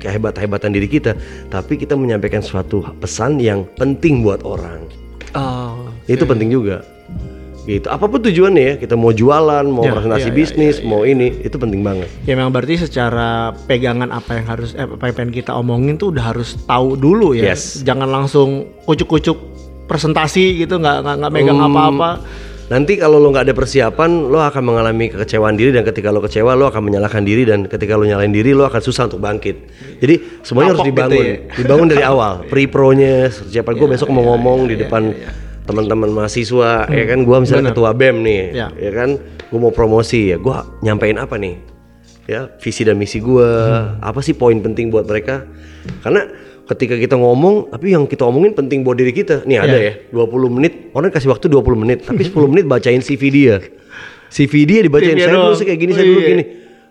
[0.00, 1.12] kehebat-hebatan diri kita,
[1.52, 4.88] tapi kita menyampaikan suatu pesan yang penting buat orang.
[5.36, 5.92] Oh.
[6.08, 6.80] Itu penting juga.
[7.66, 7.84] Gitu.
[7.84, 11.42] Apa pun tujuannya ya, kita mau jualan, mau Ya, presentasi ya, ya, bisnis, mau ini,
[11.42, 12.06] itu penting banget.
[12.22, 16.14] Ya memang berarti secara pegangan apa yang harus eh, apa yang pengen kita omongin tuh
[16.14, 17.50] udah harus tahu dulu ya.
[17.50, 17.82] Yes.
[17.82, 18.48] Jangan langsung
[18.82, 19.34] kucuk-kucuk
[19.84, 21.68] presentasi gitu nggak nggak megang Hmm.
[21.68, 22.10] apa-apa.
[22.66, 26.54] Nanti kalau lo nggak ada persiapan, lo akan mengalami kekecewaan diri dan ketika lo kecewa,
[26.54, 29.54] lo akan menyalahkan diri dan ketika lo nyalain diri, lo akan susah untuk bangkit.
[30.02, 31.34] Jadi semuanya harus Kapok gitu dibangun, ya.
[31.54, 32.42] dibangun dari awal.
[32.46, 35.14] Pre-pronya, siapa gue besok mau ngomong di depan
[35.66, 37.18] teman-teman mahasiswa, ya kan?
[37.22, 38.66] Gue misalnya ketua bem nih, Ya.
[38.72, 39.18] ya kan?
[39.46, 41.58] Gue mau promosi, ya gue nyampein apa nih?
[42.26, 43.50] Ya visi dan misi gue,
[43.98, 45.46] apa sih poin penting buat mereka?
[46.00, 46.26] Karena
[46.66, 49.42] ketika kita ngomong, tapi yang kita omongin penting buat diri kita.
[49.42, 53.22] Nih ada ya, 20 menit, orang kasih waktu 20 menit, tapi 10 menit bacain CV
[53.28, 53.56] dia.
[54.26, 56.28] CV dia dibacain, CV saya dulu kayak gini, Oh, saya dulu iya.
[56.28, 56.44] gini.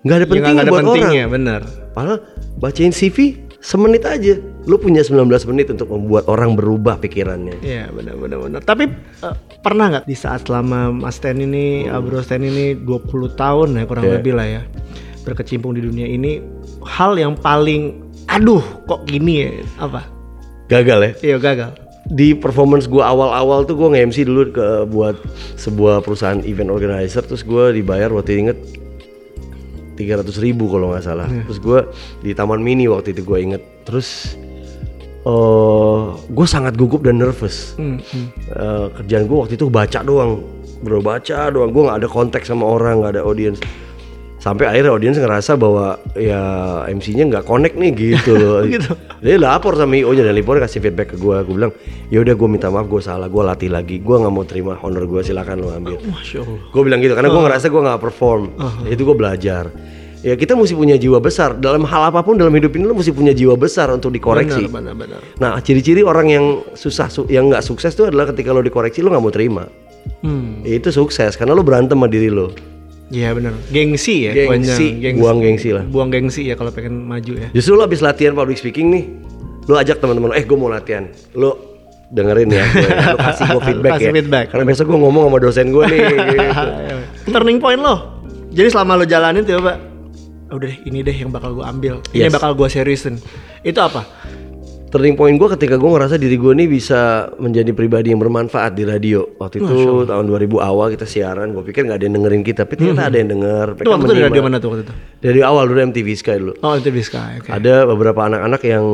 [0.05, 0.89] Nggak ada Ya, pentingnya nggak ada buat orang.
[0.93, 1.61] pentingnya, benar.
[1.91, 2.17] Padahal
[2.55, 3.17] bacain CV
[3.65, 4.37] semenit aja.
[4.69, 7.57] Lu punya 19 menit untuk membuat orang berubah pikirannya.
[7.65, 8.61] Iya benar benar benar.
[8.61, 8.85] Tapi
[9.25, 13.83] eh, pernah nggak di saat selama Mas Ten ini, Abro Ten ini 20 tahun ya
[13.89, 14.13] kurang Iya.
[14.21, 14.61] lebih lah ya
[15.25, 16.37] berkecimpung di dunia ini,
[16.85, 17.97] hal yang paling
[18.29, 19.49] aduh kok gini ya
[19.81, 20.05] apa?
[20.69, 21.11] Gagal ya.
[21.33, 21.71] Iya gagal.
[22.05, 25.17] Di performance gua awal-awal tuh gua nge-MC dulu ke buat
[25.57, 28.53] sebuah perusahaan event organizer terus gua dibayar waktu itu
[29.95, 31.27] inget 300 ribu kalau nggak salah.
[31.27, 31.79] Terus gua
[32.19, 33.63] di Taman Mini waktu itu gua inget.
[33.87, 34.35] Terus
[35.25, 37.73] eh gue sangat gugup dan nervous.
[37.81, 38.27] Hmm, hmm.
[38.45, 40.55] Eh, kerjaan gue waktu itu baca doang
[40.85, 43.57] bro baca doang gue nggak ada konteks sama orang nggak ada audiens
[44.45, 46.37] sampai akhirnya audiens ngerasa bahwa ya
[46.85, 48.93] MC-nya nggak connect nih gitu loh Gitu.
[49.17, 51.73] dia lapor sama IO nya dan IO kasih feedback ke gue gue bilang
[52.07, 55.03] ya udah gue minta maaf gue salah gue latih lagi gue nggak mau terima honor
[55.03, 56.21] gue silakan lo ambil Allah.
[56.45, 58.41] gue bilang gitu karena gue ngerasa gue nggak perform
[58.85, 59.73] itu gue belajar
[60.21, 63.09] ya kita mesti punya jiwa besar dalam hal apa pun dalam hidup ini lo mesti
[63.09, 65.19] punya jiwa besar untuk dikoreksi Benar benar benar.
[65.37, 69.13] Nah, ciri-ciri orang yang susah, su- yang nggak sukses itu adalah ketika lo dikoreksi lo
[69.13, 69.69] nggak mau terima.
[70.21, 70.65] Hmm.
[70.65, 72.49] Itu sukses karena lo berantem sama diri lo.
[73.07, 73.53] Iya benar.
[73.69, 74.31] Gengsi ya.
[74.33, 75.13] Gengsi, pokoknya.
[75.15, 75.83] buang gengsi lah.
[75.85, 77.47] Buang gengsi ya kalau pengen maju ya.
[77.53, 79.03] Justru lo habis latihan public speaking nih,
[79.65, 81.05] lo ajak teman-teman eh gue mau latihan.
[81.31, 84.13] Lo dengerin ya, gue, lo kasih gue feedback Kasih ya.
[84.13, 84.45] feedback.
[84.49, 85.99] Karena besok gue ngomong sama dosen gue nih.
[86.33, 86.43] gitu.
[87.29, 87.95] Turning point lo.
[88.49, 89.77] Jadi selama lo jalanin tuh Pak,
[90.47, 91.95] udah deh ini deh yang bakal gue ambil.
[92.09, 92.33] Ini Yes.
[92.33, 93.21] bakal gue seriusin.
[93.61, 94.01] Itu apa?
[94.85, 98.87] Turning point gue ketika gue ngerasa diri gue nih bisa menjadi pribadi yang bermanfaat di
[98.87, 99.27] radio.
[99.41, 102.79] Waktu itu tahun 2000 awal kita siaran, gue pikir nggak ada yang dengerin kita, tapi
[102.79, 103.67] ternyata ada yang denger.
[103.75, 103.81] Hmm.
[103.81, 104.93] Itu waktu itu di radio mana tuh waktu itu?
[105.19, 106.53] Dari awal dulu MTV Sky dulu.
[106.63, 107.43] Oh itu Sky.
[107.43, 107.49] Oke.
[107.51, 108.85] ada beberapa anak-anak yang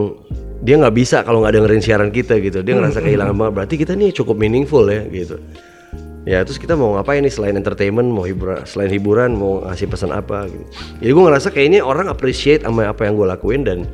[0.62, 3.98] dia nggak bisa kalau nggak dengerin siaran kita gitu dia ngerasa kehilangan banget berarti kita
[3.98, 5.42] nih cukup meaningful ya gitu
[6.22, 10.14] ya terus kita mau ngapain nih selain entertainment mau hiburan selain hiburan mau ngasih pesan
[10.14, 10.66] apa gitu
[11.02, 13.90] jadi gue ngerasa kayaknya orang appreciate sama apa yang gue lakuin dan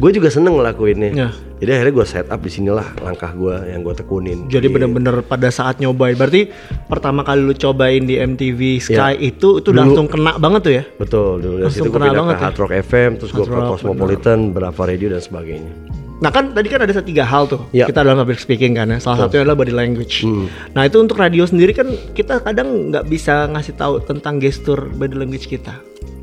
[0.00, 1.28] gue juga seneng ngelakuinnya Ya.
[1.58, 5.46] jadi akhirnya gue set up di sinilah langkah gue yang gue tekunin Jadi bener-bener pada
[5.48, 6.16] saat nyobain.
[6.16, 6.48] Berarti
[6.88, 10.84] pertama kali lu cobain di MTV Sky itu itu langsung kena banget tuh ya?
[10.96, 12.44] betul dulu dari Langsung situ gue kena pindah banget ke ya.
[12.46, 15.72] Hard Rock FM terus gue ke Cosmopolitan Brava Radio dan sebagainya
[16.20, 17.84] Nah kan tadi kan ada tiga hal tuh Ya.
[17.84, 18.96] kita dalam public speaking kan ya.
[18.96, 20.24] Salah satunya adalah body language.
[20.70, 25.16] Nah itu untuk radio sendiri kan kita kadang nggak bisa ngasih tahu tentang gestur body
[25.16, 25.76] language kita.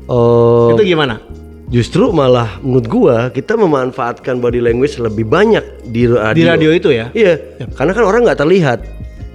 [0.06, 1.18] Oh, Itu gimana?
[1.68, 6.32] Justru malah menurut gua kita memanfaatkan body language lebih banyak di radio.
[6.34, 7.12] Di radio itu ya?
[7.12, 7.60] Iya.
[7.76, 8.78] Karena kan orang nggak terlihat,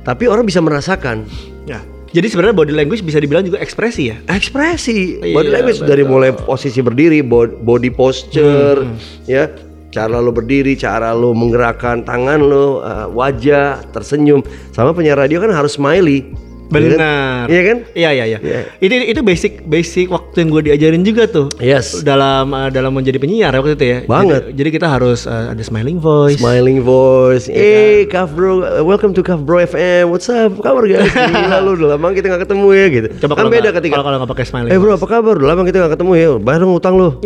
[0.02, 1.30] tapi orang bisa merasakan
[1.64, 1.80] Ya.
[2.12, 4.18] Jadi sebenarnya body language bisa dibilang juga ekspresi ya.
[4.28, 5.18] ekspresi.
[5.18, 5.90] Iya, body language betul.
[5.90, 8.98] dari mulai posisi berdiri, bo- body posture, Hmm.
[9.26, 9.50] ya,
[9.90, 14.42] cara lo berdiri, cara lo menggerakkan tangan lo, uh, wajah, tersenyum.
[14.70, 16.34] Sama penyiar radio kan harus smiley.
[16.74, 17.46] Benar.
[17.46, 17.78] Iya kan?
[17.94, 18.40] Iya iya iya.
[18.40, 18.60] Iya.
[18.80, 21.48] Itu itu basic basic waktu yang gue diajarin juga tuh.
[21.58, 22.02] Yes.
[22.02, 23.98] Dalam uh, dalam menjadi penyiar waktu itu ya.
[24.04, 24.50] Banget.
[24.50, 26.40] Jadi, jadi kita harus uh, ada smiling voice.
[26.40, 30.84] Smiling voice, Iya hey Kaf bro, welcome to Kaf bro FM, what's up, apa kabar
[30.84, 31.08] guys?
[31.34, 34.18] Gila lu, udah lama kita gak ketemu ya gitu Coba Kan beda ketika, kalau kalau
[34.20, 34.72] nggak pakai smiling.
[34.72, 37.10] eh bro apa kabar, udah lama kita gak ketemu ya, bayar utang lu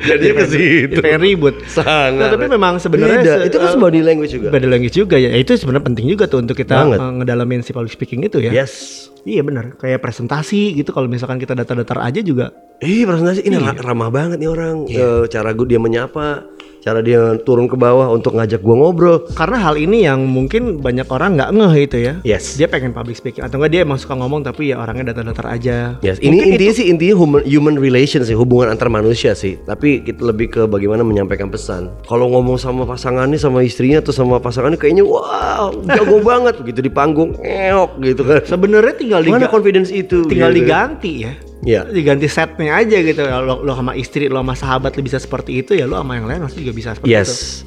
[0.00, 1.54] Jadi ke situ Jadi pengen ribut.
[1.66, 3.34] Sangat Nah, tapi memang sebenarnya Beda.
[3.36, 5.30] se- Itu kan uh, body language juga Body language juga ya.
[5.32, 6.98] Itu sebenarnya penting juga tuh untuk kita Banget.
[7.00, 8.50] ngedalamin si public speaking itu ya.
[8.54, 9.76] Yes Iya benar.
[9.76, 12.56] Kayak presentasi gitu kalau misalkan kita datar-datar aja juga.
[12.78, 13.76] Ih presentasi ini Iya.
[13.76, 16.48] ra- ramah banget nih orang Eh, Cara gue dia menyapa
[16.80, 21.04] Cara dia turun ke bawah untuk ngajak gua ngobrol Karena hal ini yang mungkin banyak
[21.06, 22.14] orang nggak ngeh itu ya.
[22.24, 25.46] Yes Dia pengen public speaking atau enggak dia emang suka ngomong tapi ya orangnya datar-datar
[25.50, 26.00] aja.
[26.00, 29.60] Yes, ini intinya sih intinya human, human relations sih, hubungan antar manusia sih.
[29.60, 31.92] Tapi kita lebih ke bagaimana menyampaikan pesan.
[32.08, 36.90] Kalau ngomong sama pasangannya, sama istrinya atau sama pasangannya kayaknya wow, jago banget begitu di
[36.90, 38.40] panggung, eok gitu kan.
[38.48, 40.24] Sebenarnya tinggal Mana diga- confidence itu?
[40.24, 40.58] tinggal gitu.
[40.64, 41.32] diganti ya.
[41.60, 41.84] Iya.
[41.88, 43.20] Diganti setnya aja gitu.
[43.20, 46.26] Lo, lo sama istri, lo sama sahabat lo bisa seperti itu ya lo sama yang
[46.28, 47.20] lain pasti juga bisa seperti itu.
[47.20, 47.62] Yes.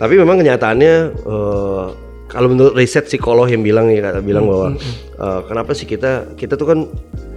[0.00, 1.86] Tapi memang kenyataannya eh,
[2.26, 4.68] kalau menurut riset psikolog yang bilang ya kata bilang bahwa
[5.20, 6.78] eh, kenapa sih kita kita tuh kan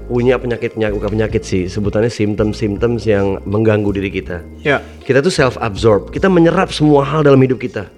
[0.08, 4.40] punya penyakit penyakit bukan penyakit sih sebutannya symptom-symptoms yang mengganggu diri kita.
[4.64, 4.80] Ya.
[5.04, 6.16] Kita tuh self absorb.
[6.16, 7.92] Kita menyerap semua hal dalam hidup kita.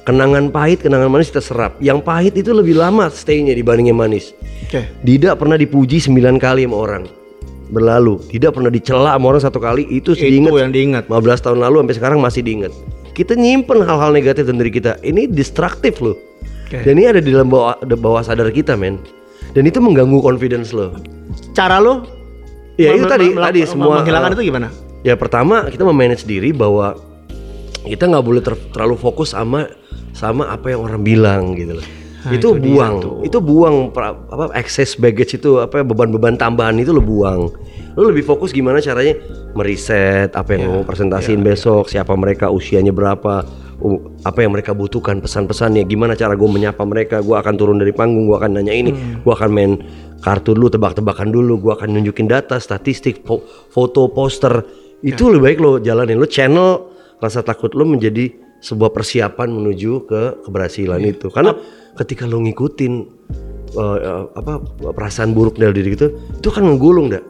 [0.00, 1.76] kenangan pahit, kenangan manis kita serap.
[1.78, 4.32] Yang pahit itu lebih lama stay-nya dibanding yang manis.
[4.64, 4.88] Oke.
[5.04, 7.19] Dida pernah dipuji 9 kali sama orang
[7.70, 8.20] berlalu.
[8.28, 11.04] Dida pernah dicela sama orang satu kali itu Itu diinget yang diingat.
[11.06, 12.72] 15 tahun lalu sampai sekarang masih diinget.
[13.14, 14.98] Kita nyimpen hal-hal negatif diri kita.
[15.00, 16.18] Ini destruktif loh.
[16.66, 16.86] Oke.
[16.86, 18.98] Dan ini ada di dalam bawah, bawah sadar kita, men.
[19.54, 20.94] Dan itu mengganggu confidence lo.
[21.54, 22.20] Cara lo
[22.80, 24.68] Ya itu tadi, tadi semua menghilangkan uh, itu gimana?
[25.04, 26.96] Ya pertama kita memanage diri bahwa
[27.84, 29.68] kita nggak boleh ter- terlalu fokus sama
[30.16, 31.86] sama apa yang orang bilang gitu loh.
[32.20, 33.16] Nah, itu, itu buang, tuh.
[33.24, 33.76] itu buang
[34.28, 37.48] apa excess baggage itu apa beban-beban tambahan itu lo buang.
[37.96, 39.16] Lo lebih fokus gimana caranya
[39.56, 43.42] meriset apa yang mau presentasiin besok, siapa mereka, usianya berapa,
[44.22, 48.28] apa yang mereka butuhkan, pesan-pesannya, gimana cara gue menyapa mereka, gue akan turun dari panggung,
[48.28, 48.90] gue akan nanya ini,
[49.24, 49.72] gue akan main
[50.20, 54.60] kartu dulu, tebak-tebakan dulu, gue akan nunjukin data, statistik, fo- foto, poster,
[55.00, 60.22] itu lebih baik lo jalanin, lo channel rasa takut lo menjadi sebuah persiapan menuju ke
[60.44, 61.56] keberhasilan itu, karena
[61.96, 62.92] ketika lo ngikutin
[63.76, 64.60] uh, uh, apa
[64.94, 67.24] perasaan buruk dari diri itu, itu kan menggulung dak.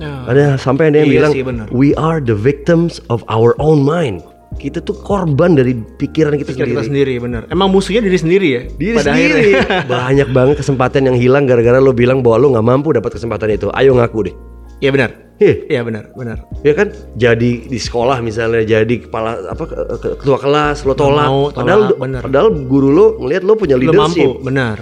[0.00, 3.84] Nah, Ada sampai ada yang Iya bilang sih, we are the victims of our own
[3.84, 4.24] mind.
[4.60, 7.16] Kita tuh korban dari pikiran kita pikiran kita sendiri.
[7.16, 7.42] sendiri benar.
[7.48, 8.62] Emang musuhnya diri sendiri ya.
[8.68, 9.32] Diri pada sendiri.
[9.32, 9.80] akhirnya.
[9.96, 13.72] Banyak banget kesempatan yang hilang gara-gara lo bilang bahwa lo nggak mampu dapat kesempatan itu.
[13.72, 14.34] Ayo ngaku deh.
[14.82, 15.10] Iya benar.
[15.38, 15.54] Iya.
[15.68, 16.38] Iya benar, benar.
[16.60, 21.24] Ya kan jadi di sekolah misalnya jadi kepala apa ke- ke- ketua kelas lo tolak.
[21.24, 22.20] mau, tolak, padahal bener.
[22.20, 24.22] padahal guru lo ngelihat lo punya Lo leadership.
[24.22, 24.76] mampu, benar.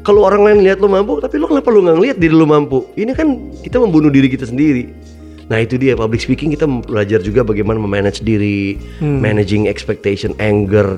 [0.00, 2.92] Kalau orang lain lihat lo mampu, tapi lo kenapa lo nggak ngeliat diri lo mampu?
[2.94, 3.28] Ini kan
[3.60, 4.92] kita membunuh diri kita sendiri.
[5.44, 10.96] Nah itu dia public speaking kita belajar juga bagaimana memanage diri, managing expectation, anger,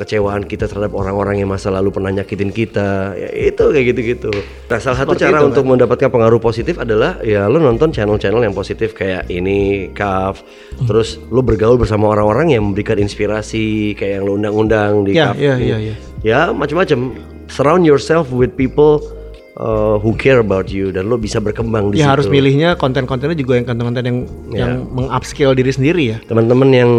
[0.00, 3.12] kekecewaan kita terhadap orang-orang yang masa lalu pernah nyakitin kita.
[3.12, 4.32] Ya itu kayak gitu-gitu.
[4.72, 8.40] Nah salah satu Seperti cara itu, untuk mendapatkan pengaruh positif adalah ya lo nonton channel-channel
[8.40, 10.40] yang positif kayak ini, CAF,
[10.88, 15.36] terus lo bergaul bersama orang-orang yang memberikan inspirasi kayak yang lo undang-undang di CAF.
[15.36, 15.64] iya, ini.
[15.68, 15.94] iya, iya.
[16.24, 17.20] Ya macam-macam.
[17.50, 19.02] Surround yourself with people
[19.58, 22.12] uh, who care about you dan lo bisa berkembang di Ya situ.
[22.14, 24.58] harus milihnya konten-kontennya juga yang konten-konten yang Ya.
[24.64, 26.18] yang mengupscale diri sendiri ya.
[26.24, 26.90] Teman-teman yang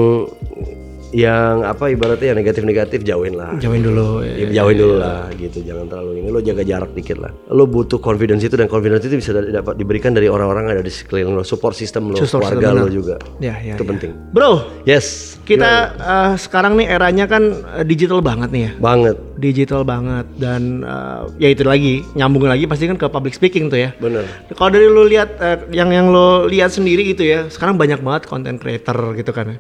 [1.12, 3.52] yang apa ibaratnya yang negatif-negatif jauhin lah.
[3.58, 4.21] Jauhin dulu.
[4.21, 4.47] Ya, Ya.
[4.58, 6.28] jauhin dulu lah gitu, jangan terlalu ini.
[6.28, 7.32] Lo jaga jarak dikit lah.
[7.47, 10.84] Lo butuh confidence itu dan confidence itu bisa da- dapat diberikan dari orang-orang yang ada
[10.84, 12.91] di sekeliling lo, support system lo, Support keluarga system, lo benar.
[12.91, 13.15] juga.
[13.38, 13.89] Ya, ya, itu ya.
[13.89, 14.12] penting.
[14.32, 14.52] Bro,
[14.84, 15.38] Yes.
[15.41, 17.43] kita eh, sekarang nih eranya kan
[17.76, 18.71] eh, digital banget nih ya.
[18.78, 23.67] banget, Digital banget dan eh, ya itu lagi nyambung lagi pasti kan ke public speaking
[23.67, 23.91] tuh ya.
[23.97, 24.24] bener.
[24.52, 28.26] Kalau dari lu lihat eh, yang yang lo lihat sendiri gitu ya, sekarang banyak banget
[28.26, 29.47] content creator gitu kan.
[29.47, 29.58] ya.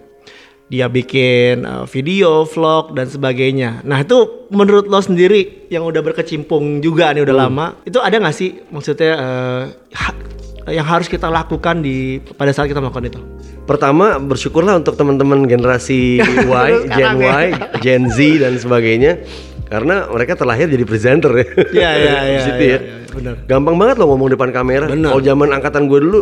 [0.71, 3.83] Dia bikin eh, video, vlog dan sebagainya.
[3.83, 8.31] Nah itu menurut lo sendiri yang udah berkecimpung juga nih udah lama, itu ada nggak
[8.31, 9.63] sih maksudnya eh,
[9.99, 10.19] ha-
[10.71, 13.19] yang harus kita lakukan di pada saat kita melakukan itu?
[13.67, 17.35] Pertama bersyukurlah untuk teman-teman generasi Y, Gen ya.
[17.35, 17.47] Y,
[17.83, 19.19] Gen Z dan sebagainya
[19.67, 21.47] karena mereka terlahir jadi presenter ya.
[21.71, 22.39] Iya iya iya.
[22.43, 22.79] situ iya, ya.
[22.79, 23.35] iya, benar.
[23.47, 24.87] Gampang banget loh ngomong depan kamera.
[24.87, 26.21] Kalau zaman angkatan gue dulu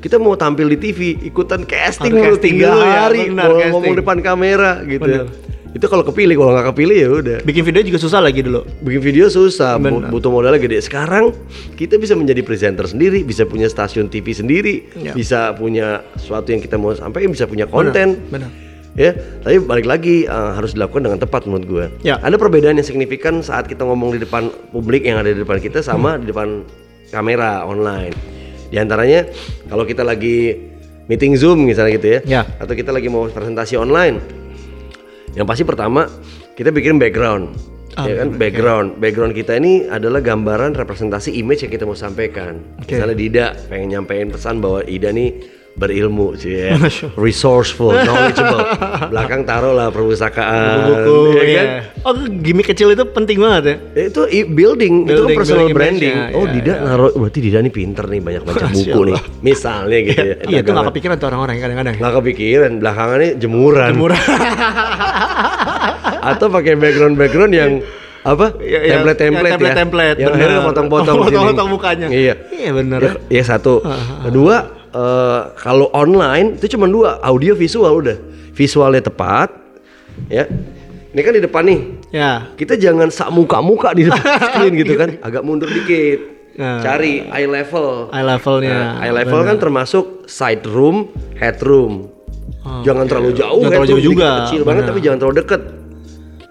[0.00, 3.72] kita mau tampil di TV, ikutan casting dulu tiga ya, hari bener, mau casting.
[3.72, 5.02] ngomong depan kamera gitu.
[5.04, 5.24] ya.
[5.24, 5.44] Bener.
[5.76, 7.38] Itu kalau kepilih, kalau nggak kepilih ya udah.
[7.44, 8.64] Bikin video juga susah lagi dulu.
[8.80, 10.08] Bikin video susah, Bener.
[10.08, 10.80] butuh modalnya gede.
[10.80, 11.36] Sekarang
[11.76, 15.12] kita bisa menjadi presenter sendiri, bisa punya stasiun TV sendiri, Ya.
[15.12, 18.16] bisa punya sesuatu yang kita mau sampaikan, bisa punya konten.
[18.32, 18.48] Benar.
[18.96, 19.12] Ya,
[19.44, 21.84] tapi balik lagi uh, harus dilakukan dengan tepat menurut gue.
[22.00, 22.16] Ya.
[22.24, 25.84] Ada perbedaan yang signifikan saat kita ngomong di depan publik yang ada di depan kita
[25.84, 26.64] sama di depan
[27.12, 28.16] kamera online.
[28.68, 29.26] Di antaranya
[29.66, 30.56] kalau kita lagi
[31.06, 32.42] meeting Zoom misalnya gitu ya, Ya.
[32.58, 34.18] atau kita lagi mau presentasi online.
[35.34, 36.08] Yang pasti pertama
[36.54, 37.52] kita bikin background.
[37.96, 42.60] Ah, ya kan background background kita ini adalah gambaran representasi image yang kita mau sampaikan
[42.76, 42.92] Oke.
[42.92, 45.32] misalnya Dida pengen nyampein pesan bahwa Ida nih
[45.76, 46.74] berilmu sih ya
[47.14, 48.64] resourceful knowledgeable
[49.06, 51.54] belakang taruh lah perpustakaan Buku, ya iya.
[51.54, 51.66] kan
[52.02, 53.74] Oh, gimmick kecil itu penting banget ya.
[53.92, 56.14] Ya, itu i- building, itu kan Building, personal building branding.
[56.14, 56.80] image-nya, Oh, iya, Dida iya.
[56.80, 59.14] naruh berarti Dida nih pinter nih banyak baca buku nih.
[59.42, 60.22] Misalnya gitu ya.
[60.22, 60.86] Iya, itu nggak Dagangan.
[60.88, 61.94] kepikiran tuh orang-orang kadang-kadang.
[61.98, 63.90] Nggak kepikiran, belakangannya jemuran.
[63.92, 64.22] Murah.
[66.26, 67.70] Atau pakai background-background yang
[68.22, 68.46] apa?
[68.58, 68.92] Iya, iya.
[68.96, 69.52] template-template Yang ya.
[69.52, 70.64] template-template, Yang akhirnya benar.
[70.64, 71.26] potong-potong Oh, sini.
[71.28, 72.06] potong-potong mukanya.
[72.08, 72.34] Iya.
[72.48, 73.00] Iya, benar.
[73.00, 73.74] Ya, ya satu.
[74.22, 74.56] Kedua,
[74.96, 78.16] eh, kalau online itu cuma dua, audio visual udah.
[78.56, 79.52] Visualnya tepat,
[80.32, 80.48] ya.
[81.12, 81.80] Ini kan di depan nih.
[82.12, 82.52] Ya.
[82.56, 84.20] Kita jangan sak muka-muka di depan
[84.52, 85.20] screen gitu kan.
[85.20, 86.36] Agak mundur dikit.
[86.56, 86.80] Nah.
[86.80, 88.08] Cari eye level.
[88.12, 88.76] Eye levelnya.
[88.76, 92.08] Nah, eye level kan termasuk side room, head room.
[92.64, 94.90] Oh, jangan terlalu jauh, Jangan terlalu jauh juga, kecil banget benar.
[94.90, 95.62] tapi jangan terlalu deket.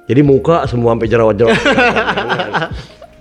[0.05, 1.57] Jadi muka semua sampai jerawat-jerawat.
[1.57, 2.69] Jangan.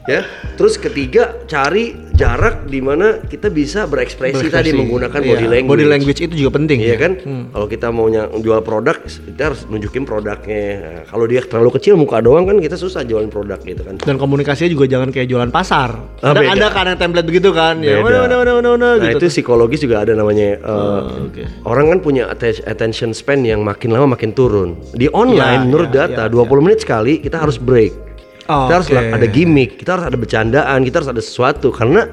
[0.13, 0.21] ya.
[0.55, 4.79] Terus ketiga cari jarak di mana kita bisa berekspresi, tadi Berekspresi.
[4.79, 5.71] menggunakan Iya, body language.
[5.71, 6.79] Body language itu juga penting.
[6.79, 6.97] Iya ya?
[6.97, 7.13] kan?
[7.51, 10.63] Kalau kita mau jual produk, kita harus nunjukin produknya.
[10.77, 13.99] Nah, kalau dia terlalu kecil muka doang kan kita susah jualin produk gitu kan.
[13.99, 15.99] Dan komunikasinya juga jangan kayak jualan pasar.
[16.21, 16.55] Ah, ada, beda.
[16.55, 17.83] ada kan yang template begitu kan?
[17.83, 18.05] Ya, Beda.
[18.05, 19.19] mana, mana, mana, mana, mana, Nah gitu.
[19.21, 20.63] itu psikologis juga ada namanya.
[20.63, 21.43] uh, Oh, oke.
[21.65, 24.79] Orang kan punya atten- attention span yang makin lama makin turun.
[24.93, 28.14] Di online menurut iya, data iya, 20 menit sekali kita harus break.
[28.45, 32.07] Oh, kita harus ada gimmick, kita harus ada bercandaan, kita harus ada sesuatu karena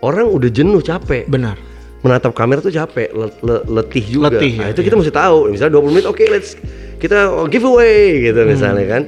[0.00, 1.24] orang udah jenuh capek.
[1.26, 1.56] Benar.
[2.04, 4.28] menatap kamera tuh capek, le- le- letih juga.
[4.28, 5.48] Letih, nah, ya, itu kita mesti tahu.
[5.48, 6.52] Misalnya 20 menit, oke, let's
[6.94, 7.16] kita
[7.48, 8.52] giveaway gitu Hmm.
[8.52, 9.02] misalnya kan.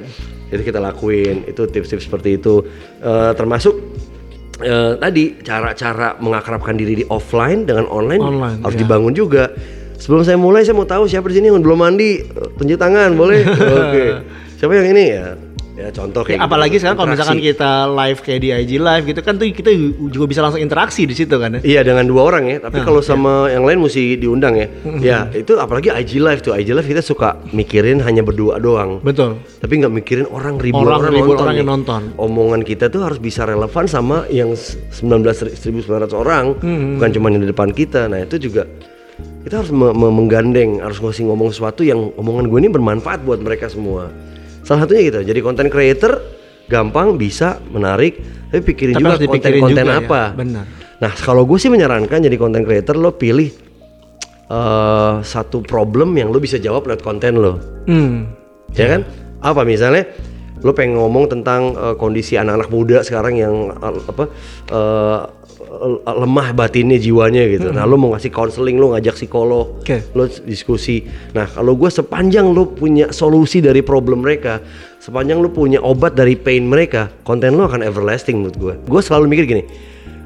[0.49, 1.45] Itu kita lakuin.
[1.45, 2.65] Itu tips-tips seperti itu.
[2.97, 3.77] Eh, termasuk
[4.57, 8.81] eh, tadi cara-cara mengakrabkan diri di offline dengan online, Online, harus ya.
[8.81, 9.53] dibangun juga.
[9.93, 13.13] Sebelum saya mulai, saya mau tahu siapa di sini yang belum mandi, Eh, tunjuk tangan,
[13.13, 13.45] boleh?
[13.77, 14.05] Oke.
[14.57, 15.37] Siapa yang ini ya?
[15.77, 19.03] Ya contoh kayak Ya, apalagi gitu, sekarang kalau misalkan kita live kayak di IG live
[19.05, 19.69] gitu kan tuh kita
[20.09, 21.61] juga bisa langsung interaksi di situ kan ya.
[21.61, 23.07] Iya dengan dua orang ya, tapi kalau iya.
[23.07, 24.67] sama yang lain mesti diundang ya.
[24.97, 29.37] Ya itu apalagi IG live tuh, IG live kita suka mikirin hanya berdua doang, Betul.
[29.55, 31.39] tapi nggak mikirin orang ribu Orang orang, ribu nonton.
[31.39, 31.61] orang nih.
[31.61, 32.01] yang nonton.
[32.17, 35.53] Omongan kita tuh harus bisa relevan sama yang 19.900
[36.11, 36.97] orang, Mm-hmm.
[36.97, 38.07] bukan cuma yang di depan kita.
[38.07, 38.65] Nah itu juga
[39.43, 43.37] kita harus me- me- menggandeng, harus ngasih ngomong sesuatu yang omongan gue ini bermanfaat buat
[43.39, 44.09] mereka semua.
[44.67, 46.19] Salah satunya gitu, jadi content creator
[46.67, 48.19] gampang bisa menarik,
[48.51, 50.21] tapi pikirin Tapi juga konten-konten ya, apa.
[50.35, 50.65] benar.
[50.99, 53.47] Nah, kalau gue sih menyarankan jadi content creator lo pilih
[54.47, 58.27] eh, satu problem yang lo bisa jawab lewat konten lo, Hmm.
[58.75, 59.01] ya kan?
[59.39, 60.03] Apa misalnya
[60.59, 64.23] lo pengen ngomong tentang eh, kondisi anak-anak muda sekarang yang eh, apa
[64.67, 65.19] eh,
[66.03, 67.69] lemah batinnya jiwanya gitu.
[67.75, 70.03] Nah, lo mau ngasih counseling, lo ngajak psikolog, Oke.
[70.15, 71.03] lo diskusi.
[71.35, 74.63] Nah, kalau gue sepanjang lo punya solusi dari problem mereka,
[75.03, 78.73] sepanjang lo punya obat dari pain mereka, konten lo akan everlasting menurut gue.
[78.87, 79.63] Gue selalu mikir gini,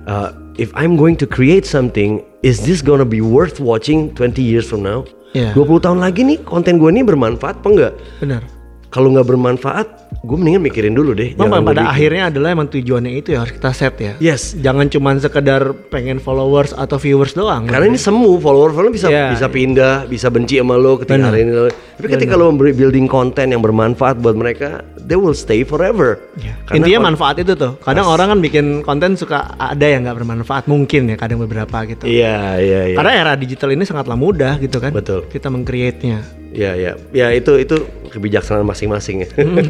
[0.06, 4.70] uh, if I'm going to create something, is this gonna be worth watching 20 years
[4.70, 5.06] from now?
[5.32, 5.56] Iya.
[5.56, 7.94] 20 tahun lagi nih konten gue ini bermanfaat apa enggak?
[8.20, 8.61] Benar.
[8.92, 9.88] Kalau nggak bermanfaat,
[10.20, 11.32] gue mendingan mikirin dulu deh.
[11.40, 11.92] Memang pada bikin.
[11.96, 14.14] akhirnya adalah emang tujuannya itu ya harus kita set ya.
[14.20, 14.52] Yes.
[14.60, 17.72] Jangan cuman sekedar pengen followers atau viewers doang.
[17.72, 19.56] Karena ini semu follower follower bisa Iya, bisa iya.
[19.56, 21.32] pindah, bisa benci sama lo ketika Benar.
[21.32, 21.52] hari ini.
[21.72, 26.20] Tapi ketika lo memberi building konten yang bermanfaat buat mereka, they will stay forever.
[26.36, 26.60] Ya.
[26.68, 27.80] Karena Intinya manfaat itu tuh.
[27.80, 32.12] Kadang orang kan bikin konten suka ada yang nggak bermanfaat mungkin ya kadang beberapa gitu.
[32.12, 32.98] Iya, iya, iya.
[33.00, 34.92] Karena era digital ini sangatlah mudah gitu kan.
[34.92, 35.32] Betul.
[35.32, 36.20] Kita meng-create-nya.
[36.52, 36.92] Iya, iya.
[37.16, 37.80] Ya itu itu
[38.12, 39.30] kebijaksanaan masing-masing ya.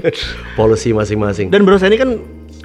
[0.57, 1.47] Policy masing-masing.
[1.47, 2.11] Dan Bro saya ini kan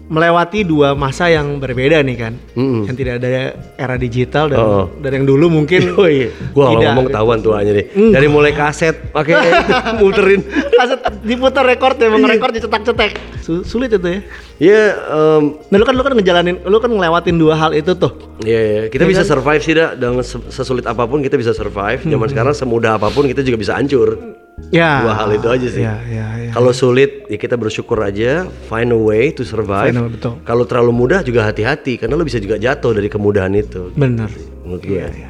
[0.06, 2.32] melewati dua masa yang berbeda nih kan.
[2.54, 2.86] Mm-mm.
[2.86, 3.28] Yang tidak ada
[3.74, 4.86] era digital dan Oh.
[4.96, 7.86] dari yang dulu mungkin Oh iya, gua kalau Tidak, ngomong ketahuan tuanya deh.
[7.90, 8.14] Enggak.
[8.14, 9.34] Dari mulai kaset pakai
[10.00, 10.46] muterin.
[10.70, 12.22] kaset diputar rekor ya, Iya.
[12.24, 13.10] rekor dicetak-cetak.
[13.42, 14.20] Su- sulit itu ya.
[14.56, 18.14] Ya, em, Nah, lu kan lu kan ngejalanin, lu kan ngelewatin dua hal itu tuh.
[18.40, 18.82] ya, ya.
[18.86, 19.30] kita Iya bisa kan?
[19.32, 21.98] survive sih dah dengan se- sesulit apa pun kita bisa survive.
[22.00, 22.14] Hmm.
[22.14, 24.38] Zaman sekarang semudah apa pun kita juga bisa hancur.
[24.72, 25.04] Ya.
[25.04, 25.82] Dua hal itu aja sih.
[25.84, 26.50] Ya, ya, ya.
[26.50, 29.92] Kalau sulit ya kita bersyukur aja, find a way to survive.
[29.92, 30.40] Betul.
[30.42, 33.92] Kalau terlalu mudah juga hati-hati karena lo bisa juga jatuh dari kemudahan itu.
[33.94, 34.32] Bener.
[34.64, 34.98] Menurut gue.
[35.04, 35.28] Iya,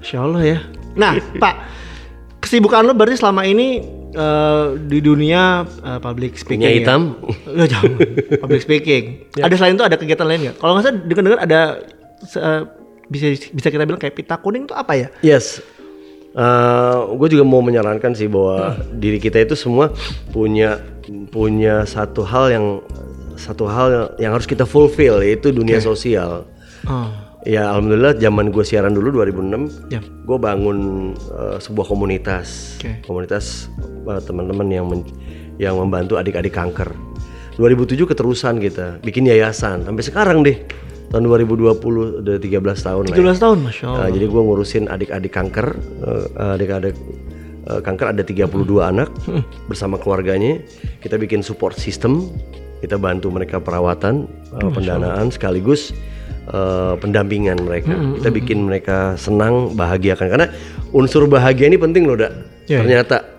[0.00, 0.58] Insya Allah ya.
[0.94, 1.54] Nah, Pak,
[2.40, 3.82] kesibukan lu berarti selama ini
[4.14, 6.62] eh, di dunia eh, public speaking.
[6.62, 6.76] Punya ya?
[6.78, 7.00] hitam.
[7.58, 7.98] Ya jangan.
[8.38, 9.04] public speaking.
[9.34, 10.56] Ada selain itu ada kegiatan lain nggak?
[10.62, 11.60] Kalau nggak salah dengar-dengar ada
[12.22, 12.62] eh,
[13.10, 15.08] bisa bisa kita bilang kayak pita kuning itu apa ya?
[15.20, 15.60] Yes.
[17.10, 19.90] Gue juga mau menyarankan sih bahwa diri kita itu semua
[20.28, 20.78] punya
[21.28, 22.66] punya satu hal yang
[23.34, 26.44] satu hal yang harus kita fulfill yaitu dunia sosial.
[26.84, 27.08] Oh,
[27.46, 30.02] Ya alhamdulillah zaman gue siaran dulu 2006, ya.
[30.02, 30.78] gue bangun
[31.14, 32.98] eh, sebuah komunitas, Oke.
[33.06, 33.70] komunitas
[34.04, 35.06] eh, teman-teman yang men-
[35.56, 36.90] yang membantu adik-adik kanker.
[37.56, 40.58] 2007 keterusan kita bikin yayasan sampai sekarang deh
[41.08, 43.16] tahun 2020 udah 13 tahun lah.
[43.16, 43.32] 17 ya.
[43.40, 43.98] tahun, masya Allah.
[44.04, 45.66] Nah, jadi gue ngurusin adik-adik kanker,
[46.04, 46.96] eh, adik-adik
[47.68, 49.08] eh, kanker ada 32 anak
[49.70, 50.60] bersama keluarganya.
[51.00, 52.28] Kita bikin support system,
[52.84, 54.28] kita bantu mereka perawatan,
[54.60, 55.96] eh, pendanaan sekaligus
[56.48, 57.92] eh, pendampingan mereka.
[58.20, 60.48] Kita bikin mereka senang, bahagiakan karena
[60.92, 62.32] unsur bahagia ini penting loh, Dak.
[62.68, 62.84] Ya, ya.
[62.84, 63.37] Ternyata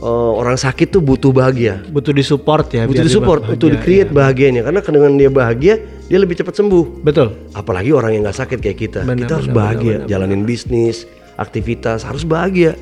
[0.00, 1.84] eh, orang sakit tuh butuh bahagia.
[1.86, 2.82] Butuh disupport ya.
[2.84, 5.74] Butuh disupport, bahagia, butuh di-create bahagianya karena dengan dia bahagia,
[6.06, 7.04] dia lebih cepat sembuh ya.
[7.04, 7.28] Betul.
[7.52, 11.04] apalagi orang yang nggak sakit kayak kita Benar, kita harus bahagia benar, jalanin bisnis
[11.36, 12.74] aktivitas harus bahagia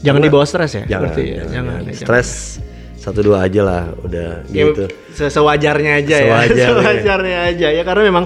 [0.00, 0.84] Jangan dibawa stres ya.
[0.86, 1.44] jangan ya.
[1.44, 2.28] jangan, Jangan, ya, stres
[2.96, 6.56] satu dua aja lah udah Ya, gitu se- sewajarnya aja Sewajarnya.
[6.56, 6.66] ya.
[6.72, 8.24] Sewajarnya aja ya karena memang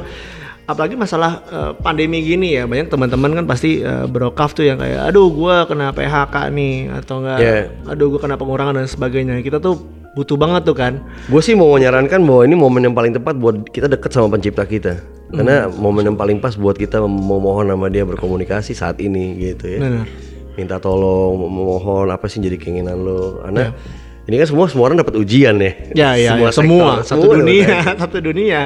[0.70, 5.10] apalagi masalah eh, pandemi gini ya banyak teman-teman kan pasti uh, brokaf tuh yang kayak
[5.10, 7.62] aduh gua kena PHK nih atau enggak Yeah.
[7.88, 10.98] aduh gua kena pengurangan dan sebagainya kita tuh butuh banget tuh kan.
[11.30, 14.66] Gue sih mau menyarankan bahwa ini momen yang paling tepat buat kita deket sama pencipta
[14.66, 14.98] kita.
[15.30, 19.78] Karena momen yang paling pas buat kita memohon sama dia berkomunikasi saat ini gitu ya.
[19.78, 20.06] Benar.
[20.58, 23.38] Minta tolong, memohon apa sih jadi keinginan lo.
[23.46, 23.70] Karena
[24.30, 25.72] ini kan semua semua orang dapat ujian ya.
[25.90, 27.66] Ya ya semua, ya, semua satu semua dunia,
[28.06, 28.60] satu dunia.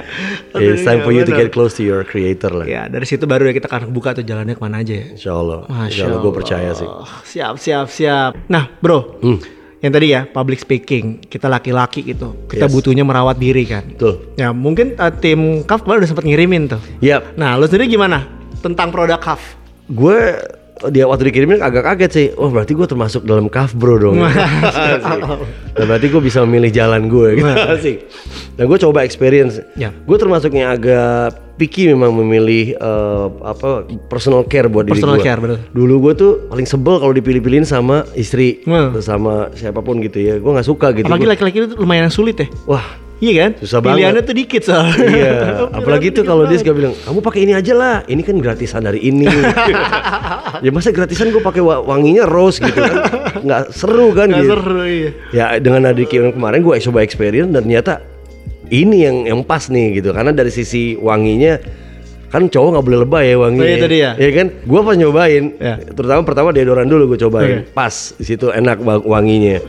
[0.53, 1.41] Satu it's time for you to benar.
[1.41, 2.69] get close to your creator lah.
[2.69, 5.07] Ya, dari situ baru ya kita akan buka tuh jalannya ke mana aja ya.
[5.11, 5.65] Insya Allah.
[5.65, 6.89] Masya Insya Allah gue percaya sih.
[7.33, 8.31] Siap, siap, siap.
[8.47, 9.41] Nah, bro, Hmm.
[9.81, 12.73] yang tadi ya public speaking, kita laki-laki gitu, kita Yes.
[12.73, 13.89] butuhnya merawat diri kan.
[13.89, 14.37] Betul.
[14.37, 16.81] Ya, mungkin uh, tim Kaf kemarin udah sempat ngirimin tuh.
[17.01, 17.35] Yap.
[17.35, 18.29] Nah, lu sendiri gimana
[18.61, 19.41] tentang produk Kaf?
[19.87, 20.37] Gue
[20.89, 22.27] dia waktu dikirimin agak kaget sih.
[22.35, 24.19] Oh berarti gue termasuk dalam kaf bro dong.
[25.77, 27.39] Dan berarti gue bisa memilih jalan gue.
[27.39, 27.47] Gitu.
[27.47, 27.97] Asik.
[28.55, 29.59] Dan gue coba experience.
[29.75, 29.91] Ya.
[29.91, 35.27] Gue termasuk yang agak picky memang memilih eh, apa personal care buat Personal diri gue.
[35.27, 35.59] care, betul.
[35.71, 38.99] Dulu gue tuh paling sebel kalau dipilih-pilihin sama istri, Hmm.
[38.99, 40.39] sama siapa pun gitu ya.
[40.39, 41.07] Gue nggak suka gitu.
[41.07, 42.47] Apalagi laki-laki itu lumayan sulit ya.
[42.67, 42.83] Wah
[43.25, 43.51] Iya kan?
[43.57, 44.29] Susah Pilihannya banget.
[44.29, 45.01] tuh dikit soalnya.
[45.01, 45.33] Iya,
[45.81, 49.01] apalagi tuh kalau dia suka bilang, kamu pakai ini aja lah, ini kan gratisan dari
[49.01, 49.25] ini.
[50.65, 52.97] ya masa gratisan gue pakai wa- wanginya rose gitu kan,
[53.41, 54.51] nggak seru kan Nggak gitu.
[54.53, 55.11] seru iya.
[55.33, 58.05] Ya dengan adik yang kemarin gue coba experience dan ternyata
[58.67, 61.57] ini yang yang pas nih gitu, karena dari sisi wanginya
[62.29, 63.63] kan cowok nggak boleh lebay ya wanginya.
[63.65, 64.11] Oh, itu dia.
[64.17, 65.75] Ya kan, gue pas nyobain, Ya.
[65.79, 67.71] terutama pertama deodoran dulu gue cobain, Oke.
[67.71, 69.63] pas di situ enak wa- wanginya.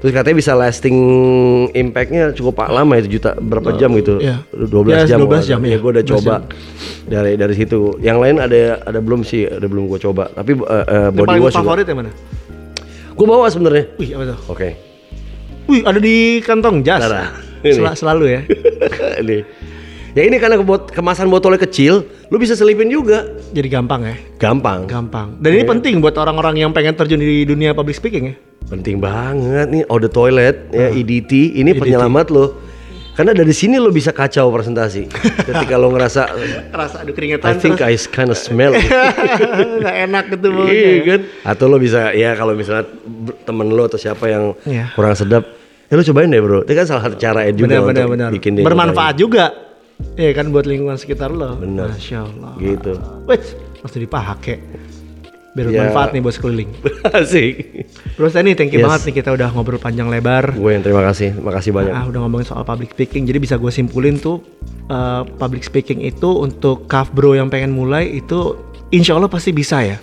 [0.00, 0.96] Terus katanya bisa lasting
[1.70, 4.40] impactnya cukup pak lama itu juta berapa jam gitu, iya.
[4.48, 5.18] 12 Ya, jam.
[5.20, 5.68] 12 jam, ya.
[5.68, 5.76] iya.
[5.76, 6.42] gue udah 12 coba jam.
[7.04, 8.00] dari dari situ.
[8.00, 10.32] Yang lain ada ada belum sih, ada belum gue coba.
[10.32, 10.80] Tapi uh, uh,
[11.12, 11.60] Yang body paling wash juga.
[11.62, 12.10] favorit yang mana?
[13.12, 13.84] Gue bawa sebenarnya.
[14.00, 14.38] Wih, apa tuh?
[14.48, 14.68] Oke.
[15.68, 17.04] Wih, ada di kantong jas.
[17.60, 18.40] Sel- selalu ya.
[19.20, 19.44] ini.
[20.10, 23.28] Ya ini karena kebot kemasan botolnya kecil, lu bisa selipin juga.
[23.52, 24.16] Jadi gampang ya.
[24.40, 24.88] Gampang.
[24.88, 25.36] Gampang.
[25.38, 28.36] Dan ini penting buat orang-orang yang pengen terjun di dunia public speaking ya.
[28.70, 30.94] Penting banget nih oh the toilet ya Ah.
[30.94, 32.46] EDT ini penyelamat lo.
[33.10, 35.10] Karena dari sini lo bisa kacau presentasi.
[35.42, 36.30] Ketika lo ngerasa
[36.72, 38.72] Rasa aduh I keringetan think I kind of smell.
[38.72, 38.86] it."
[39.82, 40.48] Nggak enak gitu.
[40.64, 41.20] Iya kan?
[41.44, 42.86] Atau lo bisa ya kalau misalnya
[43.42, 44.94] temen lo atau siapa yang Iya.
[44.94, 45.42] kurang sedap,
[45.84, 46.62] ya lo cobain deh bro.
[46.62, 48.30] Itu kan salah satu cara ya juga benar untuk benar.
[48.32, 49.52] bikin dia Bermanfaat juga.
[50.16, 51.58] Iya kan buat lingkungan sekitar lo.
[51.58, 51.92] Benar.
[51.92, 52.52] Masya Allah.
[52.56, 52.94] Gitu.
[53.26, 53.42] Wih,
[53.76, 54.56] langsung dipakai.
[55.50, 55.82] Biar Ya.
[55.82, 56.70] bermanfaat nih buat sekeliling.
[57.16, 57.54] Asik.
[58.14, 58.86] Terus ini thank you Yes.
[58.86, 60.54] banget nih kita udah ngobrol panjang lebar.
[60.54, 61.90] Gue yang terima kasih, makasih banyak.
[61.90, 63.24] Ah, udah ngomongin soal public speaking.
[63.24, 64.38] Jadi bisa gue simpulin tuh
[64.86, 68.54] eh, public speaking itu untuk kaf bro yang pengen mulai itu
[68.90, 69.98] insya Allah pasti bisa ya.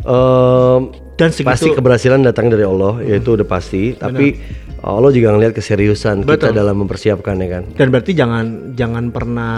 [0.00, 3.92] Ehm, Dan segitu- pasti keberhasilan datang dari Allah, yaitu udah pasti.
[3.92, 4.38] Tapi
[4.78, 6.54] Allah juga ngelihat keseriusan kita Betul.
[6.54, 7.62] dalam mempersiapkan ya kan.
[7.74, 9.54] Dan berarti jangan jangan pernah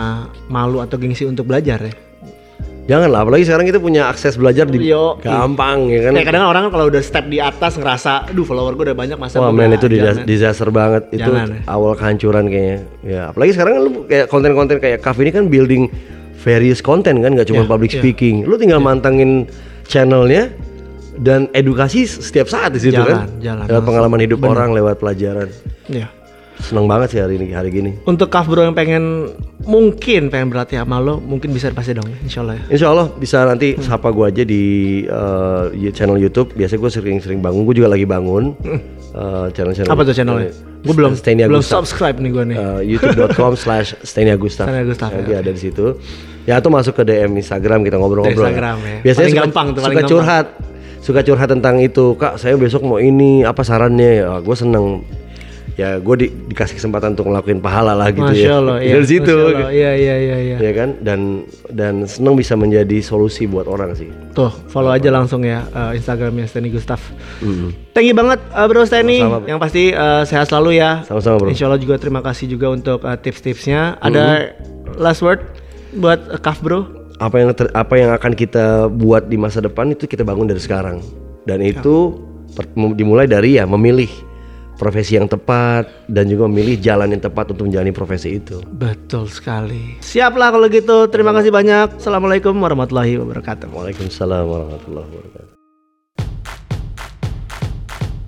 [0.47, 1.93] malu atau gengsi untuk belajar ya.
[2.91, 5.15] Jangan lah, apalagi sekarang kita punya akses belajar di Yo.
[5.23, 6.13] gampang ya kan.
[6.13, 9.39] Kayak kadang orang kalau udah step di atas ngerasa, aduh follower gue udah banyak masa
[9.39, 10.27] Wah men nggak?" itu Jangan.
[10.27, 11.61] disaster banget itu Jangan, ya.
[11.71, 12.79] awal kehancuran kayaknya.
[13.01, 15.87] Ya apalagi sekarang kan lu kayak konten-konten kayak Kaf ini kan building
[16.41, 18.03] various content kan, nggak cuma Ya, public ya.
[18.03, 18.43] speaking.
[18.43, 19.47] Lu tinggal mantengin
[19.87, 20.51] channelnya
[21.15, 23.29] dan edukasi setiap saat di situ Jalan, kan.
[23.39, 23.87] jalan, lewat langsung.
[23.87, 25.47] pengalaman hidup orang, lewat pelajaran.
[25.87, 26.09] Ya.
[26.61, 27.97] Seneng banget sih hari ini hari gini.
[28.05, 29.33] Untuk kaf bro yang pengen
[29.65, 32.65] mungkin pengen berlatih sama lo, mungkin bisa pasti dong, insya Allah ya.
[32.71, 34.63] Insya Allah bisa nanti sapa gue aja di
[35.05, 36.53] uh, channel YouTube.
[36.53, 37.65] Biasanya gue sering-sering bangun.
[37.65, 38.53] Gue juga lagi bangun
[39.13, 39.91] uh, channel-channel.
[39.91, 40.53] Apa tuh channelnya?
[40.81, 41.85] Gue belum Steny belum Agustaf.
[41.85, 42.57] subscribe nih gue nih.
[42.57, 43.97] Uh, youtube.com slash.
[44.01, 45.97] Steny Agustaf, Nanti ya, ada di situ.
[46.49, 48.49] Ya atau masuk ke DM Instagram kita ngobrol-ngobrol.
[48.49, 48.97] Instagram ya.
[49.05, 50.13] Biasanya Paling suka, gampang tuh, paling suka gampang.
[50.13, 50.47] curhat.
[51.01, 52.17] Suka curhat tentang itu.
[52.17, 53.45] Kak saya besok mau ini.
[53.45, 54.25] Apa sarannya?
[54.25, 55.05] Ya, gue seneng.
[55.81, 58.61] Ya gue di- dikasih kesempatan untuk ngelakuin pahala lah gitu Masya ya.
[58.61, 58.93] Allah, iya.
[59.01, 59.33] Dari situ.
[59.33, 60.57] Masya iya iya iya iya.
[60.61, 61.21] Ya kan dan
[61.73, 64.13] dan seneng bisa menjadi solusi buat orang sih.
[64.37, 67.01] Tuh, follow aja langsung ya uh, Instagramnya Steny Gustaf.
[67.41, 67.97] Mm-mm.
[67.97, 69.25] Thank you banget uh, Bro Steny.
[69.25, 69.49] Sama-sama.
[69.49, 71.01] Yang pasti uh, sehat selalu ya.
[71.09, 71.49] Sama-sama, Bro.
[71.49, 73.97] Insya Allah juga terima kasih juga untuk uh, tips-tipsnya.
[74.05, 74.53] Ada
[75.01, 75.41] last word
[75.97, 77.01] buat uh, Kaf Bro?
[77.17, 80.57] apa yang ter- apa yang akan kita buat di masa depan itu kita bangun dari
[80.57, 81.05] sekarang
[81.45, 82.17] dan itu
[82.57, 84.09] per- mem- dimulai dari ya memilih
[84.81, 88.65] profesi yang tepat dan juga memilih jalan yang tepat untuk menjalani profesi itu.
[88.65, 90.01] Betul sekali.
[90.01, 91.05] Siap lah kalau gitu.
[91.13, 92.01] Terima kasih banyak.
[92.01, 93.69] Assalamualaikum warahmatullahi wabarakatuh.
[93.69, 95.53] Waalaikumsalam warahmatullahi wabarakatuh.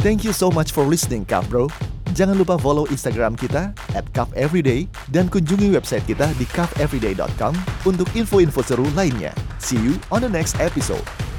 [0.05, 1.73] Thank you so much for listening, Kaf Bro.
[2.13, 4.05] Jangan lupa follow Instagram kita at
[4.37, 7.57] Everyday dan kunjungi website kita di kafeveryday.com
[7.89, 9.33] untuk info-info seru lainnya.
[9.57, 11.32] See you on the next episode.